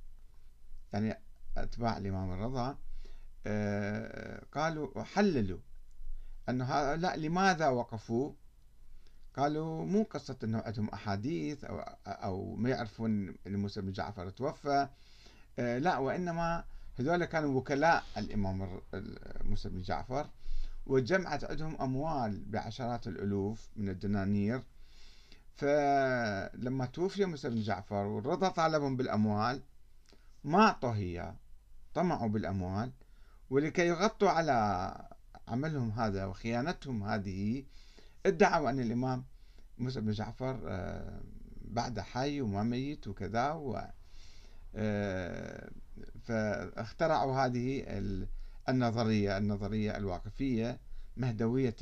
يعني 0.93 1.19
أتباع 1.57 1.97
الإمام 1.97 2.33
الرضا 2.33 2.79
آه، 3.47 4.45
قالوا 4.53 5.03
حللوا 5.03 5.59
أنه 6.49 6.65
هؤلاء 6.65 7.17
لماذا 7.17 7.69
وقفوا؟ 7.69 8.33
قالوا 9.37 9.85
مو 9.85 10.03
قصة 10.03 10.37
أنه 10.45 10.59
عندهم 10.59 10.89
أحاديث 10.89 11.65
أو, 11.65 11.79
أو 12.07 12.57
ما 12.57 12.71
يعرفون 12.71 13.35
أن 13.47 13.57
موسى 13.57 13.81
بن 13.81 13.93
جعفر 13.93 14.31
توفى. 14.31 14.89
آه، 15.59 15.79
لا 15.79 15.99
وإنما 15.99 16.65
هذول 16.99 17.25
كانوا 17.25 17.59
وكلاء 17.59 18.05
الإمام 18.17 18.81
موسى 19.45 19.69
بن 19.69 19.83
جعفر 19.83 20.29
وجمعت 20.87 21.45
عندهم 21.45 21.81
أموال 21.81 22.45
بعشرات 22.45 23.07
الألوف 23.07 23.71
من 23.77 23.89
الدنانير. 23.89 24.63
فلما 25.57 26.87
توفي 26.87 27.25
موسى 27.25 27.49
بن 27.49 27.61
جعفر 27.61 28.07
والرضا 28.07 28.49
طالبهم 28.49 28.97
بالأموال 28.97 29.63
ما 30.45 30.63
أعطوه 30.63 30.97
إياه 30.97 31.35
طمعوا 31.95 32.29
بالأموال. 32.29 32.93
ولكي 33.51 33.87
يغطوا 33.87 34.31
على 34.31 34.95
عملهم 35.49 35.91
هذا 35.91 36.25
وخيانتهم 36.25 37.03
هذه 37.03 37.65
ادعوا 38.27 38.71
أن 38.71 38.81
الإمام 38.81 39.25
موسى 39.79 40.01
بن 40.01 40.13
جعفر 40.13 40.61
آه، 40.67 41.23
بعد 41.61 42.01
حي 42.01 42.41
وما 42.41 42.63
ميت 42.63 43.09
وكذا 43.09 43.53
و 43.53 43.81
آه، 44.77 45.71
فاخترعوا 46.23 47.35
هذه 47.37 47.85
النظرية 48.69 49.39
النظرية 49.39 49.97
الواقفية 49.97 50.81
مهدوية 51.17 51.77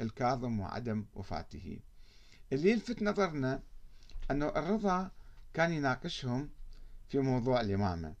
الكاظم 0.00 0.60
وعدم 0.60 1.06
وفاته. 1.14 1.80
اللي 2.52 2.70
يلفت 2.70 3.02
نظرنا 3.02 3.62
أنه 4.30 4.48
الرضا 4.48 5.10
كان 5.54 5.72
يناقشهم 5.72 6.50
في 7.08 7.18
موضوع 7.18 7.60
الإمامة 7.60 8.14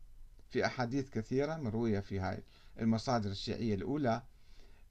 في 0.48 0.66
أحاديث 0.66 1.10
كثيرة 1.10 1.56
مروية 1.56 2.00
في 2.00 2.20
هاي 2.20 2.42
المصادر 2.80 3.30
الشيعية 3.30 3.74
الأولى 3.74 4.22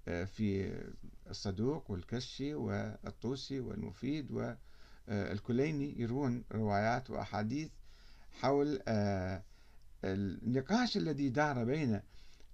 في 0.05 0.73
الصدوق 1.29 1.91
والكشي 1.91 2.53
والطوسي 2.53 3.59
والمفيد 3.59 4.55
الكليني 5.09 6.01
يروون 6.01 6.43
روايات 6.51 7.09
وأحاديث 7.09 7.71
حول 8.41 8.79
النقاش 10.05 10.97
الذي 10.97 11.29
دار 11.29 11.63
بين 11.63 12.01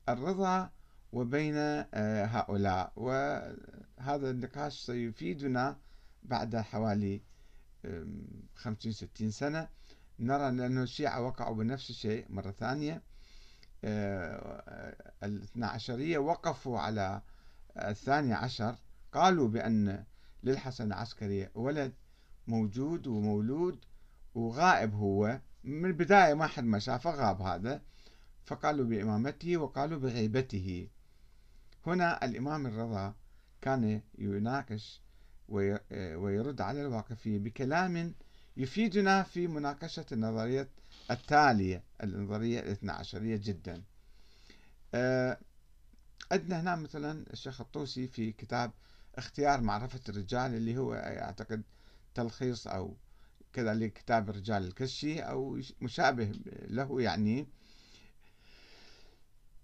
الرضا 0.10 0.70
وبين 1.13 1.56
هؤلاء. 2.34 2.91
وهذا 2.96 4.29
النقاش 4.29 4.79
سيفيدنا 4.79 5.77
بعد 6.24 6.56
حوالي 6.56 7.22
خمسين 8.56 8.91
ستين 8.91 9.32
سنة. 9.32 9.68
نرى 10.20 10.48
أن 10.50 10.77
الشيعة 10.77 11.22
وقعوا 11.22 11.56
بنفس 11.56 11.89
الشيء 11.89 12.25
مرة 12.29 12.51
ثانية. 12.51 13.01
الاثنى 15.24 15.65
عشرية 15.65 16.18
وقفوا 16.18 16.79
على 16.79 17.22
الثاني 17.90 18.34
عشر 18.34 18.76
قالوا 19.12 19.48
بأن 19.48 20.04
للحسن 20.44 20.88
العسكري 20.88 21.50
ولد 21.56 21.94
موجود 22.48 23.08
ومولود 23.08 23.86
وغائب 24.36 24.94
هو. 24.94 25.40
من 25.64 25.86
البداية 25.86 26.34
ما 26.34 26.48
حد 26.48 26.64
ما 26.64 26.80
شافه 26.80 27.12
غاب 27.12 27.42
هذا. 27.42 27.82
فقالوا 28.46 28.86
بإمامته 28.86 29.58
وقالوا 29.58 30.00
بغيبته 30.00 30.88
هنا 31.88 32.26
الإمام 32.26 32.68
الرضا 32.68 33.16
كان 33.62 34.02
يناقش 34.18 35.02
ويرد 35.50 36.62
على 36.62 36.82
الواقفية 36.82 37.40
بكلام 37.40 38.14
يفيدنا 38.58 39.24
في 39.24 39.48
مناقشة 39.48 40.06
النظرية 40.12 40.70
التالية 41.12 41.84
النظرية 42.04 42.60
الاثنى 42.60 42.92
عشرية 42.92 43.40
جدا. 43.44 43.84
آه، 44.94 45.38
عندنا 46.32 46.62
هنا 46.62 46.76
مثلا 46.76 47.26
الشيخ 47.34 47.62
الطوسي 47.62 48.08
في 48.08 48.32
كتاب 48.32 48.72
اختيار 49.16 49.62
معرفة 49.62 50.00
الرجال 50.10 50.56
اللي 50.56 50.78
هو 50.78 50.94
أعتقد 50.94 51.64
تلخيص 52.16 52.68
أو 52.68 52.98
كذا 53.54 53.74
لكتاب 53.74 54.30
الرجال 54.30 54.64
الكشي 54.64 55.20
أو 55.20 55.62
مشابه 55.82 56.32
له 56.68 57.02
يعني. 57.02 57.48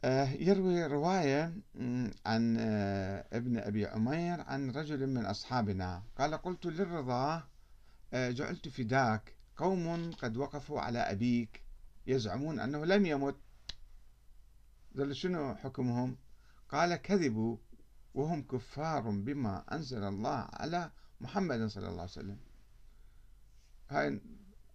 آه، 0.04 0.30
يروي 0.30 0.86
رواية 0.86 1.54
عن 2.26 2.58
آه، 2.60 3.26
ابن 3.34 3.58
أبي 3.58 3.86
عمير 3.86 4.42
عن 4.42 4.72
رجل 4.72 5.08
من 5.08 5.26
أصحابنا. 5.26 6.04
قال 6.18 6.38
قلت 6.38 6.66
للرضا 6.66 7.44
آه، 8.14 8.32
جعلت 8.32 8.68
فداك 8.68 9.36
قوم 9.58 10.12
قد 10.12 10.38
وقفوا 10.38 10.82
على 10.82 11.00
أبيك 11.00 11.64
يزعمون 12.08 12.60
أنه 12.60 12.86
لم 12.86 13.06
يمت. 13.06 13.36
قال 14.98 15.16
شنو 15.16 15.56
حكمهم؟ 15.56 16.18
قال 16.76 16.96
كذبوا 16.96 17.58
وهم 18.14 18.44
كفار 18.44 19.10
بما 19.10 19.64
أنزل 19.72 20.04
الله 20.04 20.48
على 20.54 20.92
محمد 21.22 21.68
صلى 21.68 21.88
الله 21.88 22.02
عليه 22.02 22.12
وسلم. 22.12 22.38
هاي 23.90 24.22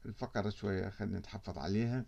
الفقرة 0.06 0.50
شوية 0.50 0.88
خلينا 0.88 1.18
نتحفظ 1.18 1.58
عليها. 1.58 2.06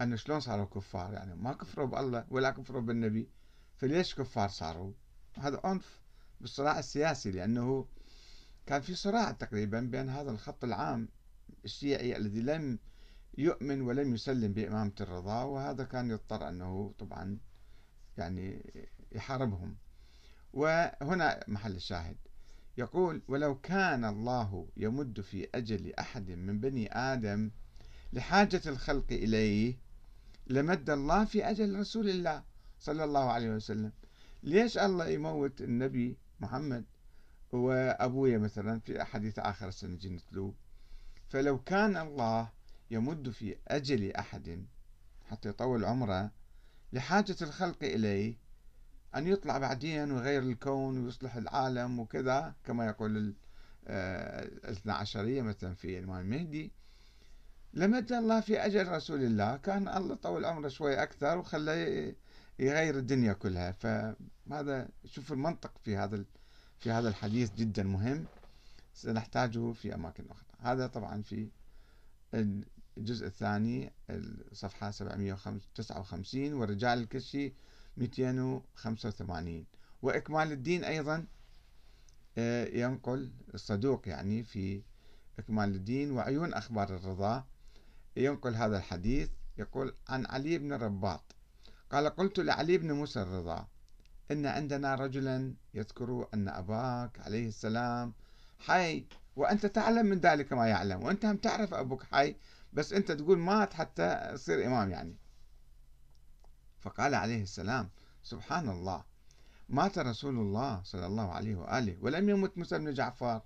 أن 0.00 0.16
شلون 0.16 0.40
صاروا 0.40 0.64
كفار؟ 0.64 1.12
يعني 1.12 1.34
ما 1.34 1.52
كفروا 1.52 1.86
بالله 1.86 2.26
ولا 2.30 2.50
كفروا 2.50 2.82
بالنبي 2.82 3.28
فليش 3.76 4.14
كفار 4.14 4.48
صاروا؟ 4.48 4.92
هذا 5.38 5.60
عنف 5.64 6.00
بالصراع 6.40 6.78
السياسي 6.78 7.30
لأنه 7.30 7.88
كان 8.66 8.80
في 8.80 8.94
صراع 8.94 9.30
تقريبا 9.30 9.80
بين 9.80 10.08
هذا 10.08 10.30
الخط 10.30 10.64
العام 10.64 11.08
الشيعي 11.64 12.16
الذي 12.16 12.40
لم 12.40 12.78
يؤمن 13.38 13.80
ولم 13.80 14.14
يسلم 14.14 14.52
بإمامة 14.52 14.92
الرضا 15.00 15.42
وهذا 15.42 15.84
كان 15.84 16.10
يضطر 16.10 16.48
أنه 16.48 16.94
طبعا 16.98 17.38
يعني 18.18 18.72
يحاربهم. 19.12 19.76
وهنا 20.52 21.44
محل 21.48 21.76
الشاهد. 21.76 22.16
يقول 22.78 23.22
ولو 23.28 23.60
كان 23.60 24.04
الله 24.04 24.68
يمد 24.76 25.20
في 25.20 25.48
أجل 25.54 25.94
أحد 25.94 26.30
من 26.30 26.60
بني 26.60 26.92
آدم 26.92 27.50
لحاجة 28.12 28.62
الخلق 28.66 29.06
إليه 29.10 29.78
لمد 30.46 30.90
الله 30.90 31.24
في 31.24 31.50
أجل 31.50 31.78
رسول 31.78 32.08
الله 32.08 32.42
صلى 32.80 33.04
الله 33.04 33.30
عليه 33.30 33.50
وسلم. 33.50 33.92
ليش 34.42 34.78
الله 34.78 35.08
يموت 35.08 35.60
النبي 35.60 36.16
محمد 36.40 36.84
وأبويا 37.52 38.38
مثلا 38.38 38.80
في 38.80 39.04
حديث 39.04 39.38
آخر 39.38 39.70
سنجي 39.70 40.08
نتلوه 40.08 40.54
فلو 41.28 41.58
كان 41.58 41.96
الله 41.96 42.50
يمد 42.90 43.30
في 43.30 43.56
أجل 43.68 44.12
أحد 44.12 44.66
حتى 45.30 45.48
يطول 45.48 45.84
عمره 45.84 46.30
لحاجة 46.96 47.36
الخلق 47.42 47.84
إليه 47.84 48.36
أن 49.16 49.26
يطلع 49.26 49.58
بعدين 49.58 50.12
ويغير 50.12 50.42
الكون 50.42 51.04
ويصلح 51.04 51.36
العالم 51.36 51.98
وكذا 51.98 52.54
كما 52.64 52.86
يقول 52.86 53.34
آه، 53.88 54.42
الاثنى 54.44 54.92
عشرية 54.92 55.42
مثلا 55.42 55.74
في 55.74 55.98
الإمام 55.98 56.20
المهدي 56.20 56.72
لمد 57.74 58.12
الله 58.12 58.40
في 58.40 58.66
أجل 58.66 58.88
رسول 58.88 59.22
الله 59.22 59.56
كان 59.56 59.88
الله 59.88 60.14
طول 60.14 60.44
عمره 60.44 60.68
شوي 60.68 61.02
أكثر 61.02 61.38
وخلى 61.38 62.14
يغير 62.58 62.98
الدنيا 62.98 63.32
كلها. 63.32 63.72
فهذا 63.72 64.88
شوف 65.04 65.32
المنطق 65.32 65.72
في 65.84 65.96
هذا 65.96 66.24
في 66.78 66.90
هذا 66.90 67.08
الحديث 67.08 67.54
جدا 67.54 67.82
مهم 67.82 68.26
سنحتاجه 68.94 69.72
في 69.72 69.94
أماكن 69.94 70.24
أخرى. 70.30 70.46
هذا 70.60 70.86
طبعا 70.86 71.22
في 71.22 71.48
الجزء 72.98 73.26
الثاني 73.26 73.92
الصفحة 74.10 74.90
759 74.90 76.52
والرجال 76.52 76.98
الكشي 76.98 77.52
285 77.96 79.66
وإكمال 80.02 80.52
الدين 80.52 80.84
أيضا 80.84 81.26
آه، 82.38 82.66
ينقل 82.66 83.30
الصدوق 83.54 84.08
يعني 84.08 84.44
في 84.44 84.82
إكمال 85.38 85.74
الدين 85.74 86.10
وعيون 86.10 86.54
أخبار 86.54 86.96
الرضا. 86.96 87.44
ينقل 88.16 88.54
هذا 88.54 88.76
الحديث 88.76 89.30
يقول 89.58 89.94
عن 90.08 90.26
علي 90.26 90.58
بن 90.58 90.72
رباط. 90.72 91.36
قال 91.90 92.08
قلت 92.08 92.40
لعلي 92.40 92.78
بن 92.78 92.92
موسى 92.92 93.22
الرضا 93.22 93.68
إن 94.30 94.46
عندنا 94.46 94.94
رجلا 94.94 95.54
يذكر 95.74 96.28
أن 96.34 96.48
أباك 96.48 97.20
عليه 97.20 97.48
السلام 97.48 98.14
حي 98.58 99.06
وأنت 99.36 99.66
تعلم 99.66 100.06
من 100.06 100.18
ذلك 100.18 100.52
ما 100.52 100.66
يعلم 100.66 101.02
وأنت 101.02 101.24
هم 101.24 101.36
تعرف 101.36 101.74
أبوك 101.74 102.02
حي 102.02 102.36
بس 102.76 102.92
أنت 102.92 103.12
تقول 103.12 103.38
مات 103.38 103.74
حتى 103.74 104.30
تصير 104.34 104.66
إمام 104.66 104.90
يعني. 104.90 105.16
فقال 106.78 107.14
عليه 107.14 107.42
السلام 107.42 107.90
سبحان 108.22 108.68
الله 108.68 109.04
مات 109.68 109.98
رسول 109.98 110.38
الله 110.38 110.82
صلى 110.82 111.06
الله 111.06 111.32
عليه 111.32 111.56
وآله 111.56 111.96
ولم 112.00 112.28
يمت 112.28 112.58
موسى 112.58 112.78
بن 112.78 112.94
جعفر. 112.94 113.42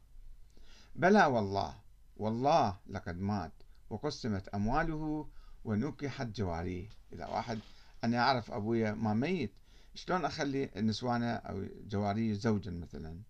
بلى 0.97 1.25
والله 1.25 1.75
والله 2.16 2.79
لقد 2.87 3.19
مات 3.19 3.53
وقسمت 3.90 4.49
أمواله 4.49 5.29
ونكحت 5.64 6.27
جواريه. 6.27 6.88
إذا 7.12 7.27
واحد 7.27 7.59
أنا 8.05 8.19
أعرف 8.19 8.51
أبويا 8.51 8.93
ما 8.93 9.14
ميت 9.14 9.53
شلون 9.95 10.25
أخلي 10.25 10.71
نسوانه 10.77 11.35
أو 11.35 11.66
جواريه 11.87 12.33
زوجا 12.33 12.71
مثلا؟ 12.71 13.21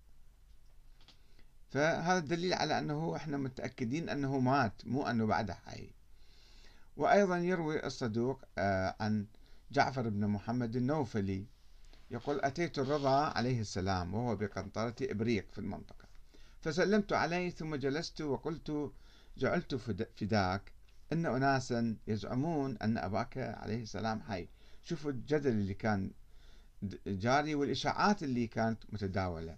فهذا 1.71 2.19
دليل 2.19 2.55
على 2.55 2.79
أنه 2.79 3.17
إحنا 3.17 3.37
متأكدين 3.37 4.09
أنه 4.09 4.39
مات 4.39 4.87
مو 4.87 5.07
أنه 5.07 5.27
بعده 5.27 5.55
حي. 5.55 5.91
وأيضا 6.97 7.39
يروي 7.39 7.87
الصدوق 7.87 8.45
آه، 8.59 8.97
عن 9.01 9.27
جعفر 9.73 10.09
بن 10.09 10.27
محمد 10.27 10.77
النوفلي. 10.77 11.47
يقول 12.11 12.41
أتيت 12.41 12.79
الرضا 12.79 13.25
عليه 13.25 13.61
السلام 13.61 14.15
وهو 14.15 14.37
بقنطرة 14.37 14.95
إبريق 15.03 15.47
في 15.53 15.59
المنطقة. 15.59 16.05
فسلمت 16.61 17.13
عليه 17.13 17.51
ثم 17.51 17.75
جلست 17.75 18.21
وقلت 18.21 18.93
جعلت 19.39 19.75
فداك. 19.75 20.73
أن 21.13 21.27
أناسا 21.27 21.97
يزعمون 22.07 22.77
أن 22.83 22.99
أباك 22.99 23.39
عليه 23.39 23.83
السلام 23.83 24.23
حي. 24.23 24.49
شوفوا 24.83 25.11
الجدل 25.11 25.51
اللي 25.51 25.75
كان 25.75 26.11
جاري 27.07 27.55
والإشاعات 27.55 28.23
اللي 28.23 28.47
كانت 28.47 28.85
متداولة. 28.93 29.57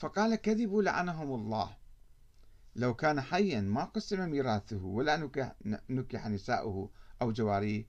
فقال 0.00 0.34
كذبوا 0.34 0.82
لعنهم 0.82 1.34
الله. 1.34 1.76
لو 2.76 2.94
كان 2.94 3.20
حيا 3.20 3.60
ما 3.60 3.84
قسم 3.84 4.30
ميراثه 4.30 4.84
ولا 4.84 5.30
نكح, 5.90 6.26
نساؤه 6.26 6.90
أو 7.22 7.32
جواريه 7.32 7.86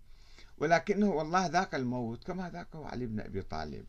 ولكنه 0.57 1.09
والله 1.09 1.47
ذاق 1.47 1.75
الموت 1.75 2.23
كما 2.23 2.49
ذاقه 2.49 2.85
علي 2.85 3.05
بن 3.05 3.19
أبي 3.19 3.41
طالب. 3.41 3.85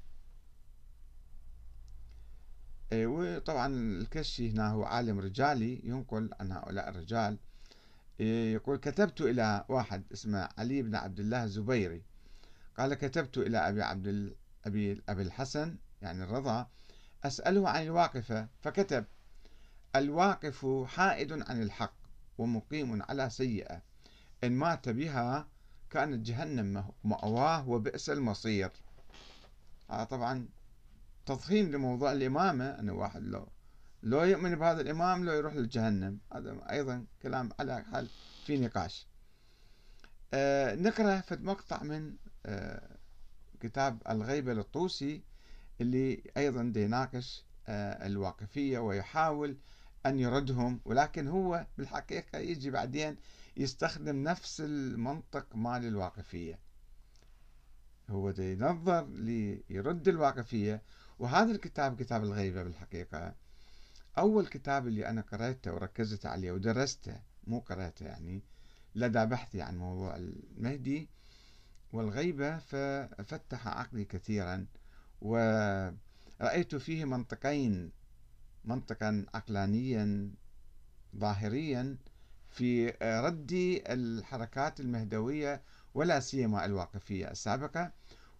إيه، 2.92 3.06
وطبعا 3.06 3.66
الكشي 3.74 4.50
هنا 4.50 4.70
هو 4.70 4.84
عالم 4.84 5.18
رجالي 5.18 5.80
ينقل 5.84 6.30
عن 6.40 6.52
هؤلاء 6.52 6.88
الرجال. 6.88 7.38
إيه، 8.20 8.54
يقول 8.54 8.76
كتبت 8.76 9.20
إلى 9.20 9.64
واحد 9.68 10.04
اسمه 10.12 10.48
علي 10.58 10.82
بن 10.82 10.94
عبد 10.94 11.20
الله 11.20 11.44
الزبيري. 11.44 12.02
قال 12.78 12.94
كتبت 12.94 13.38
إلى 13.38 13.58
أبي 13.58 13.82
عبد 13.82 14.36
أبي 14.66 15.02
أبي 15.08 15.22
الحسن 15.22 15.76
يعني 16.02 16.24
الرضا 16.24 16.70
أسأله 17.24 17.68
عن 17.68 17.82
الواقفة 17.82 18.48
فكتب 18.62 19.04
الواقف 19.96 20.66
حائد 20.86 21.32
عن 21.32 21.62
الحق 21.62 21.94
ومقيم 22.38 23.02
على 23.02 23.30
سيئة. 23.30 23.82
إن 24.44 24.52
مات 24.52 24.88
بها 24.88 25.48
كانت 25.90 26.26
جهنم 26.26 26.84
مأواه 27.04 27.68
وبئس 27.68 28.10
المصير. 28.10 28.70
هذا 29.90 30.04
طبعا 30.04 30.48
تضخيم 31.26 31.72
لموضوع 31.72 32.12
الإمامة 32.12 32.64
أن 32.64 32.90
واحد 32.90 33.22
لو 33.22 33.48
لو 34.02 34.22
يؤمن 34.22 34.54
بهذا 34.54 34.80
الإمام 34.80 35.24
لو 35.24 35.32
يروح 35.32 35.54
للجهنم. 35.54 36.18
هذا 36.34 36.70
أيضا 36.70 37.06
كلام 37.22 37.50
على 37.60 37.84
حال 37.84 38.08
في 38.46 38.58
نقاش. 38.58 39.06
آه 40.34 40.74
نقرأ 40.74 41.20
في 41.20 41.36
مقطع 41.36 41.82
من 41.82 42.16
آه 42.46 42.96
كتاب 43.60 44.02
الغيبة 44.08 44.54
للطوسي. 44.54 45.22
اللي 45.82 46.22
أيضا 46.36 46.72
يناقش 46.76 47.44
آه 47.68 48.06
الواقفية 48.06 48.78
ويحاول 48.78 49.56
أن 50.06 50.18
يردهم 50.18 50.80
ولكن 50.84 51.28
هو 51.28 51.66
بالحقيقة 51.78 52.38
يجي 52.38 52.70
بعدين 52.70 53.16
يستخدم 53.56 54.22
نفس 54.22 54.60
المنطق 54.60 55.56
مال 55.56 55.84
الواقفية. 55.84 56.58
هو 58.10 58.34
ينظر 58.38 59.06
ليرد 59.06 60.08
الواقفية 60.08 60.82
وهذا 61.18 61.52
الكتاب 61.52 62.02
كتاب 62.02 62.24
الغيبة 62.24 62.62
بالحقيقة. 62.62 63.34
أول 64.18 64.46
كتاب 64.46 64.86
اللي 64.86 65.06
أنا 65.08 65.20
قرأته 65.20 65.72
وركزت 65.74 66.26
عليه 66.26 66.52
ودرسته 66.52 67.20
مو 67.46 67.58
قرأته 67.58 68.06
يعني 68.06 68.42
لدى 68.94 69.24
بحثي 69.26 69.62
عن 69.62 69.78
موضوع 69.78 70.16
المهدي 70.16 71.08
والغيبة 71.92 72.58
ففتح 72.58 73.68
عقلي 73.68 74.04
كثيرا. 74.04 74.66
ورأيت 75.22 76.74
فيه 76.74 77.04
منطقين 77.04 77.92
منطقا 78.64 79.26
عقلانيا 79.34 80.30
ظاهريا 81.16 81.96
في 82.50 82.88
رد 83.02 83.52
الحركات 83.86 84.80
المهدوية 84.80 85.62
ولا 85.94 86.20
سيما 86.20 86.64
الواقفية 86.64 87.30
السابقة 87.30 87.92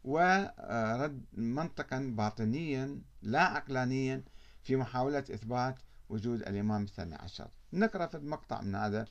ورد 0.05 1.25
منطقا 1.33 2.15
باطنيا 2.17 3.01
لا 3.23 3.43
عقلانيا 3.43 4.23
في 4.63 4.77
محاولة 4.77 5.19
إثبات 5.19 5.79
وجود 6.09 6.41
الإمام 6.41 6.83
الثاني 6.83 7.15
عشر. 7.15 7.49
نقرأ 7.73 8.07
في 8.07 8.17
المقطع 8.17 8.61
من 8.61 8.75
هذا 8.75 9.07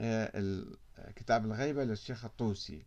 آه، 0.00 0.64
كتاب 1.16 1.44
الغيبة 1.44 1.84
للشيخ 1.84 2.24
الطوسي. 2.24 2.82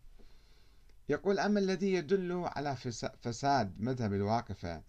يقول 1.10 1.40
أما 1.40 1.60
الذي 1.60 1.94
يدل 1.94 2.44
على 2.46 2.76
فساد 3.22 3.82
مذهب 3.82 4.14
الواقفة 4.14 4.84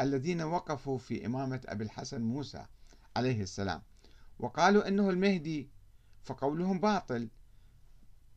الذين 0.00 0.42
وقفوا 0.42 0.98
في 0.98 1.26
إمامة 1.26 1.60
أبي 1.66 1.84
الحسن 1.84 2.22
موسى 2.22 2.66
عليه 3.16 3.42
السلام 3.42 3.82
وقالوا 4.38 4.88
إنه 4.88 5.10
المهدي 5.10 5.70
فقولهم 6.24 6.80
باطل 6.80 7.28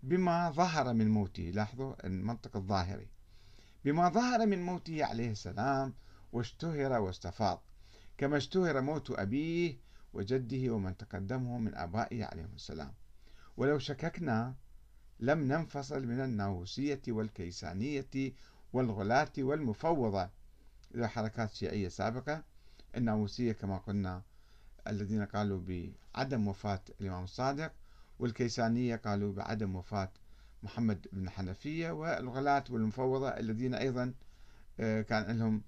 بما 0.04 0.52
ظهر 0.52 0.94
من 0.94 1.10
موته. 1.10 1.44
لاحظوا 1.44 2.08
المنطق 2.08 2.58
الظاهري. 2.58 3.08
بما 3.86 4.10
ظهر 4.10 4.46
من 4.46 4.66
موته 4.66 5.06
عليه 5.06 5.32
السلام 5.32 5.94
واشتهر 6.32 6.92
واستفاض 6.92 7.64
كما 8.18 8.38
اشتهر 8.38 8.82
موت 8.82 9.12
أبيه 9.12 9.80
وجده 10.14 10.74
ومن 10.74 10.98
تقدمه 10.98 11.58
من 11.58 11.76
آبائه 11.76 12.26
عليهم 12.26 12.54
السلام. 12.56 12.94
ولو 13.58 13.80
شككنا 13.80 14.56
لم 15.20 15.40
ننفصل 15.40 16.08
من 16.08 16.20
الناووسية 16.22 17.02
والكيسانية 17.08 18.34
والغلاة 18.74 19.32
والمفوضة. 19.38 20.30
إلى 20.96 21.10
حركات 21.10 21.54
شيعية 21.54 21.88
سابقة 21.88 22.44
الناووسية 22.98 23.52
كما 23.52 23.78
قلنا 23.78 24.22
الذين 24.88 25.26
قالوا 25.26 25.62
بعدم 26.16 26.48
وفاة 26.48 26.82
الإمام 27.02 27.24
الصادق 27.24 27.72
والكيسانية 28.20 28.96
قالوا 28.96 29.34
بعدم 29.34 29.76
وفاة 29.76 30.12
محمد 30.64 31.08
بن 31.14 31.30
حنفية 31.30 31.92
والغلاة 31.92 32.64
والمفوضة 32.70 33.30
الذين 33.30 33.74
أيضا 33.74 34.14
آه، 34.80 35.02
كان 35.02 35.38
لهم 35.38 35.64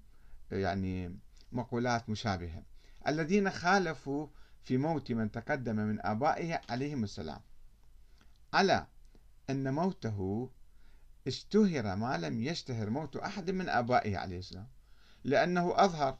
آه، 0.52 0.56
يعني 0.56 1.18
مقولات 1.52 2.10
مشابهة. 2.10 2.62
الذين 3.08 3.50
خالفوا 3.50 4.26
في 4.62 4.76
موت 4.76 5.12
من 5.12 5.30
تقدم 5.30 5.76
من 5.76 6.06
آبائه 6.06 6.60
عليهم 6.68 7.04
السلام. 7.04 7.40
على 8.52 8.86
أن 9.50 9.74
موته 9.74 10.50
اشتهر 11.26 11.96
ما 11.96 12.16
لم 12.18 12.42
يشتهر 12.42 12.90
موت 12.90 13.16
أحد 13.16 13.50
من 13.50 13.68
آبائه 13.68 14.16
عليه 14.16 14.38
السلام 14.38 14.68
لأنه 15.24 15.84
أظهر 15.84 16.18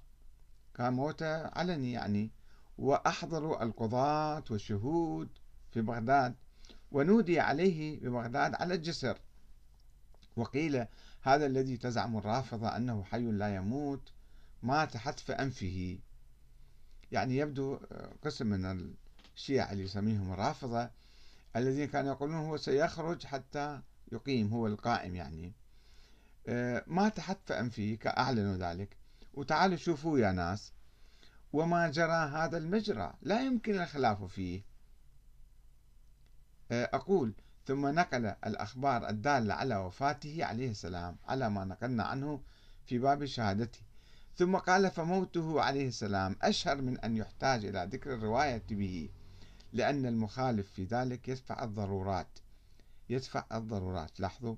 كان 0.75 0.93
موته 0.93 1.47
علني 1.47 1.93
يعني 1.93 2.31
وأحضروا 2.79 3.62
القضاة 3.62 4.45
والشهود 4.51 5.29
في 5.71 5.81
بغداد 5.81 6.35
ونودي 6.93 7.41
عليه 7.41 8.01
ببغداد 8.01 8.55
على 8.55 8.75
الجسر. 8.75 9.19
وقيل 10.37 10.87
هذا 11.23 11.47
الذي 11.47 11.77
تزعم 11.77 12.17
الرافضة 12.17 12.77
أنه 12.77 13.05
حي 13.05 13.25
لا 13.25 13.55
يموت 13.57 14.12
مات 14.62 14.97
حتف 14.97 15.31
أنفه. 15.31 15.99
يعني 17.12 17.37
يبدو 17.37 17.79
قسم 18.25 18.47
من 18.47 18.93
الشيعة 19.37 19.73
اللي 19.73 19.85
يسميهم 19.85 20.33
الرافضة 20.33 20.91
الذين 21.59 21.85
كانوا 21.85 22.12
يقولون 22.12 22.37
هو 22.37 22.57
سيخرج 22.57 23.27
حتى 23.27 23.81
يقيم 24.12 24.49
هو 24.49 24.66
القائم 24.66 25.14
يعني. 25.14 25.53
آه، 26.49 26.85
مات 26.87 27.21
حتف 27.21 27.53
أنفه 27.53 27.99
كأعلنوا 28.01 28.57
ذلك. 28.57 28.97
وتعالوا 29.35 29.77
شوفوا 29.77 30.18
يا 30.18 30.33
ناس 30.33 30.73
وما 31.53 31.90
جرى 31.90 32.12
هذا 32.12 32.59
المجرى. 32.59 33.14
لا 33.23 33.42
يمكن 33.42 33.81
الخلاف 33.81 34.25
فيه. 34.25 34.62
آه، 36.71 36.90
أقول 36.92 37.35
ثم 37.66 37.87
نقل 37.87 38.27
الأخبار 38.27 39.09
الدالة 39.09 39.55
على 39.55 39.77
وفاته 39.77 40.44
عليه 40.44 40.71
السلام 40.71 41.16
على 41.29 41.51
ما 41.51 41.64
نقلنا 41.64 42.05
عنه 42.05 42.42
في 42.87 42.99
باب 42.99 43.25
شهادته. 43.25 43.81
ثم 44.37 44.57
قال 44.57 44.90
فموته 44.90 45.61
عليه 45.62 45.88
السلام 45.88 46.37
أشهر 46.42 46.83
من 46.83 46.99
أن 46.99 47.16
يحتاج 47.16 47.64
إلى 47.64 47.88
ذكر 47.92 48.14
الرواية 48.14 48.62
به. 48.71 49.09
لأن 49.72 50.07
المخالف 50.07 50.70
في 50.72 50.85
ذلك 50.85 51.28
يدفع 51.28 51.64
الضرورات 51.64 52.38
يدفع 53.09 53.44
الضرورات 53.52 54.20
لاحظوا؟ 54.20 54.57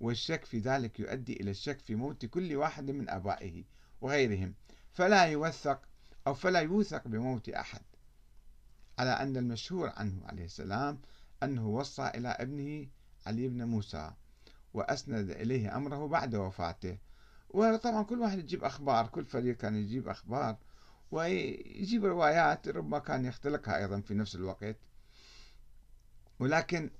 والشك 0.00 0.44
في 0.44 0.58
ذلك 0.58 1.00
يؤدي 1.00 1.32
إلى 1.32 1.50
الشك 1.50 1.78
في 1.78 1.94
موت 1.94 2.26
كل 2.26 2.56
واحد 2.56 2.90
من 2.90 3.10
أبائه 3.10 3.64
وغيرهم 4.00 4.54
فلا 4.92 5.24
يوثق 5.24 5.82
أو 6.26 6.34
فلا 6.34 6.60
يوثق 6.60 7.08
بموت 7.08 7.48
أحد 7.48 7.82
على 8.98 9.10
أن 9.10 9.36
المشهور 9.36 9.92
عنه 9.96 10.26
عليه 10.26 10.44
السلام 10.44 11.00
أنه 11.42 11.68
وصى 11.68 12.08
إلى 12.14 12.28
ابنه 12.28 12.86
علي 13.26 13.48
بن 13.48 13.64
موسى 13.64 14.10
وأسند 14.74 15.30
إليه 15.30 15.76
أمره 15.76 16.08
بعد 16.08 16.34
وفاته 16.34 16.98
وطبعا 17.50 18.02
كل 18.02 18.20
واحد 18.20 18.38
يجيب 18.38 18.64
أخبار 18.64 19.06
كل 19.06 19.24
فريق 19.24 19.56
كان 19.56 19.76
يجيب 19.76 20.08
أخبار 20.08 20.56
ويجيب 21.14 22.04
روايات 22.04 22.68
ربما 22.68 22.98
كان 22.98 23.24
يختلقها 23.24 23.76
أيضا 23.76 24.00
في 24.00 24.14
نفس 24.14 24.34
الوقت. 24.34 24.76
ولكن 26.38 26.90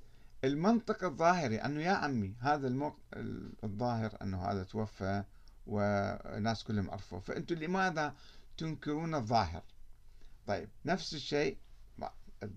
المنطق 0.45 1.05
الظاهري 1.05 1.57
أنه 1.57 1.83
يا 1.83 1.91
عمي 1.93 2.35
هذا 2.41 2.69
الموق... 2.69 2.99
الظاهر 3.65 4.17
أنه 4.23 4.43
هذا 4.43 4.63
توفى 4.65 5.25
والناس 5.67 6.65
كلهم 6.65 6.91
عرفوا 6.91 7.21
فأنتم 7.21 7.55
لماذا 7.55 8.15
تنكرون 8.59 9.15
الظاهر؟ 9.15 9.63
طيب 10.47 10.69
نفس 10.85 11.15
الشيء 11.15 11.57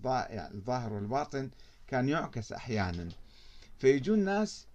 يعني 0.04 0.54
الظاهر 0.54 0.92
والباطن 0.92 1.50
كان 1.86 2.08
يعكس 2.08 2.52
أحيانا. 2.52 3.08
فيجون 3.78 4.18
ناس 4.18 4.66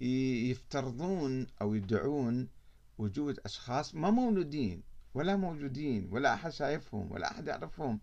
يفترضون 0.00 1.46
أو 1.62 1.74
يدعون 1.74 2.48
وجود 2.98 3.38
أشخاص 3.44 3.94
ما 3.94 4.10
مولودين. 4.10 4.89
ولا 5.14 5.36
موجودين 5.36 6.08
ولا 6.12 6.34
أحد 6.34 6.50
شايفهم 6.50 7.12
ولا 7.12 7.30
أحد 7.30 7.46
يعرفهم. 7.46 8.00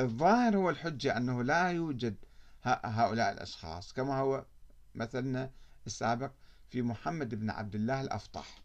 الظاهر 0.00 0.56
هو 0.56 0.70
الحجة 0.70 1.16
أنه 1.16 1.42
لا 1.42 1.68
يوجد 1.70 2.16
هؤلاء 2.64 3.32
الأشخاص 3.32 3.92
كما 3.92 4.18
هو 4.18 4.46
مثلنا 4.94 5.50
السابق 5.86 6.32
في 6.68 6.82
محمد 6.82 7.34
بن 7.34 7.50
عبد 7.50 7.74
الله 7.74 8.00
الأفطح 8.00 8.62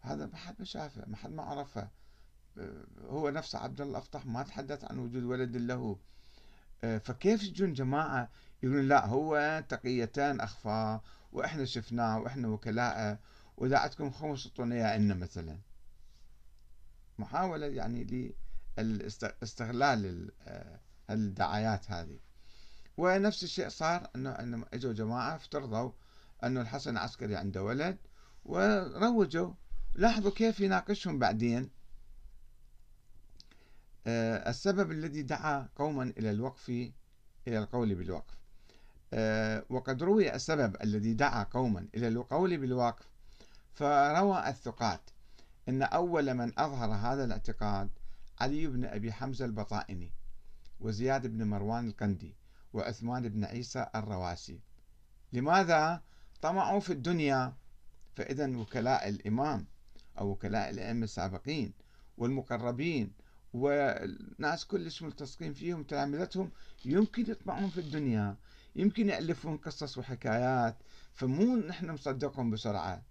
هذا 0.00 0.26
ما 0.26 0.36
حد 0.36 0.54
ما 0.58 0.64
شافه 0.64 1.04
ما 1.06 1.16
حد 1.16 1.32
ما 1.32 1.42
عرفه. 1.42 1.88
هو 3.00 3.30
نفسه 3.30 3.58
عبد 3.58 3.80
الله 3.80 3.92
الأفطح 3.92 4.26
ما 4.26 4.42
تحدث 4.42 4.84
عن 4.84 4.98
وجود 4.98 5.22
ولد 5.22 5.56
له. 5.56 5.98
فكيف 6.82 7.42
يجون 7.42 7.72
جماعة 7.72 8.30
يقولون 8.62 8.88
لا 8.88 9.06
هو 9.06 9.62
تقيتان 9.68 10.40
أخفى 10.40 11.00
وإحنا 11.32 11.64
شفناه 11.64 12.18
وإحنا 12.18 12.48
وكلاءه 12.48 13.18
وإذا 13.56 13.78
عندكم 13.78 14.10
خمس 14.10 14.46
اعطونا 14.46 14.74
إياه 14.74 14.98
مثلا. 14.98 15.58
محاولة 17.18 17.66
يعني 17.66 18.34
لاستغلال 18.78 20.30
الدعايات 21.10 21.90
هذه. 21.90 22.18
ونفس 22.96 23.42
الشيء 23.42 23.68
صار 23.68 24.10
إنه 24.16 24.64
إجوا 24.74 24.92
جماعة 24.92 25.36
افترضوا 25.36 25.90
إنه 26.44 26.60
الحسن 26.60 26.90
العسكري 26.90 27.36
عنده 27.36 27.62
ولد 27.62 27.98
وروجوا 28.44 29.52
لاحظوا 29.94 30.30
كيف 30.30 30.60
يناقشهم 30.60 31.18
بعدين. 31.18 31.70
آه، 34.06 34.50
السبب 34.50 34.90
الذي 34.90 35.22
دعا 35.22 35.68
قوما 35.76 36.12
إلى 36.18 36.30
الوقف 36.30 36.68
إلى 37.48 37.58
القول 37.58 37.94
بالوقف. 37.94 38.34
آه، 39.14 39.64
وقد 39.70 40.02
روي 40.02 40.34
السبب 40.34 40.76
الذي 40.82 41.14
دعا 41.14 41.42
قوما 41.42 41.88
إلى 41.94 42.08
القول 42.08 42.58
بالوقف 42.58 43.06
فروى 43.72 44.48
الثقات. 44.48 45.10
إن 45.68 45.82
أول 45.82 46.34
من 46.34 46.58
أظهر 46.58 46.94
هذا 46.94 47.24
الاعتقاد 47.24 47.90
علي 48.40 48.66
بن 48.66 48.84
أبي 48.84 49.12
حمزة 49.12 49.44
البطائني 49.44 50.12
وزياد 50.80 51.26
بن 51.26 51.44
مروان 51.44 51.88
القندي 51.88 52.36
وعثمان 52.72 53.28
بن 53.28 53.44
عيسى 53.44 53.86
الرواسي. 53.94 54.60
لماذا 55.32 56.02
طمعوا 56.42 56.80
في 56.80 56.92
الدنيا؟ 56.92 57.52
فإذا 58.14 58.56
وكلاء 58.56 59.08
الإمام 59.08 59.66
أو 60.18 60.30
وكلاء 60.30 60.70
الأئمة 60.70 61.04
السابقين 61.04 61.72
والمقربين 62.18 63.12
والناس 63.52 64.64
كلش 64.64 65.02
ملتصقين 65.02 65.54
فيهم 65.54 65.82
تلامذتهم 65.82 66.50
يمكن 66.84 67.30
يطمعون 67.30 67.70
في 67.70 67.80
الدنيا 67.80 68.36
يمكن 68.76 69.08
يألفون 69.08 69.56
قصص 69.56 69.98
وحكايات 69.98 70.76
فمو 71.14 71.56
نحن 71.56 71.90
نصدقهم 71.90 72.50
بسرعة. 72.50 73.02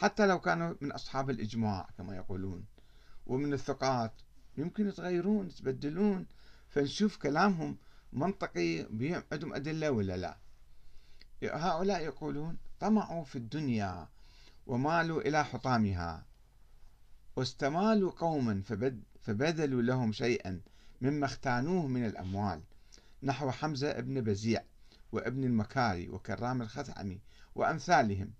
حتى 0.00 0.26
لو 0.26 0.40
كانوا 0.40 0.74
من 0.80 0.92
أصحاب 0.92 1.30
الإجماع 1.30 1.88
كما 1.98 2.16
يقولون 2.16 2.64
ومن 3.26 3.52
الثقات. 3.52 4.12
يمكن 4.56 4.88
يتغيرون 4.88 5.46
يتبدلون 5.46 6.26
فنشوف 6.68 7.16
كلامهم 7.16 7.76
منطقي 8.12 8.86
عندهم 9.32 9.54
أدلة 9.54 9.90
ولا 9.90 10.16
لا. 10.16 10.38
هؤلاء 11.42 12.00
يقولون 12.00 12.58
طمعوا 12.80 13.24
في 13.24 13.36
الدنيا 13.36 14.08
ومالوا 14.66 15.20
إلى 15.20 15.44
حطامها. 15.44 16.26
واستمالوا 17.36 18.10
قوما 18.10 18.62
فبذلوا 19.22 19.82
لهم 19.82 20.12
شيئا 20.12 20.60
مما 21.00 21.26
اختانوه 21.26 21.86
من 21.86 22.06
الأموال 22.06 22.62
نحو 23.22 23.50
حمزة 23.50 23.90
ابن 23.90 24.20
بزيع 24.20 24.62
وابن 25.12 25.44
المكاري 25.44 26.08
وكرام 26.08 26.62
الخثعمي 26.62 27.20
وأمثالهم. 27.54 28.32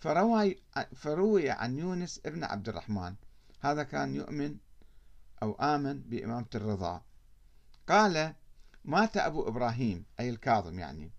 فروي, 0.00 0.62
فروي 0.94 1.50
عن 1.50 1.78
يونس 1.78 2.20
ابن 2.26 2.44
عبد 2.44 2.68
الرحمن. 2.68 3.14
هذا 3.60 3.82
كان 3.82 4.14
يؤمن 4.14 4.56
أو 5.42 5.52
آمن 5.52 6.00
بإمامة 6.00 6.46
الرضا. 6.54 7.02
قال 7.88 8.34
مات 8.84 9.16
أبو 9.16 9.48
إبراهيم 9.48 10.04
أي 10.20 10.30
الكاظم 10.30 10.78
يعني 10.78 11.12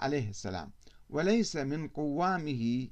عليه 0.00 0.30
السلام. 0.30 0.70
وليس 1.10 1.56
من 1.56 1.88
قوامه 1.88 2.88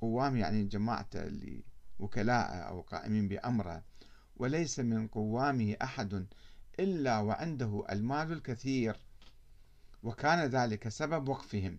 قوام 0.00 0.36
يعني 0.36 0.64
جماعة 0.64 1.08
اللي 1.14 1.64
وكلاء 1.98 2.68
أو 2.68 2.80
قائمين 2.80 3.28
بأمره 3.28 3.84
وليس 4.36 4.80
من 4.80 5.08
قوامه 5.08 5.76
أحد 5.82 6.26
إلا 6.80 7.18
وعنده 7.18 7.84
المال 7.90 8.32
الكثير 8.32 8.96
وكان 10.02 10.46
ذلك 10.46 10.88
سبب 10.88 11.28
وقفهم. 11.28 11.78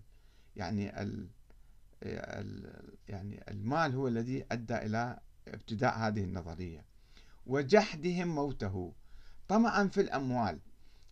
يعني 0.56 1.02
يعني 2.02 3.44
المال 3.48 3.96
هو 3.96 4.08
الذي 4.08 4.46
أدى 4.52 4.78
إلى 4.78 5.20
ابتداء 5.48 5.98
هذه 5.98 6.24
النظرية. 6.24 6.86
وجحدهم 7.46 8.28
موته. 8.28 8.94
طمعا 9.48 9.88
في 9.88 10.02
الأموال. 10.02 10.60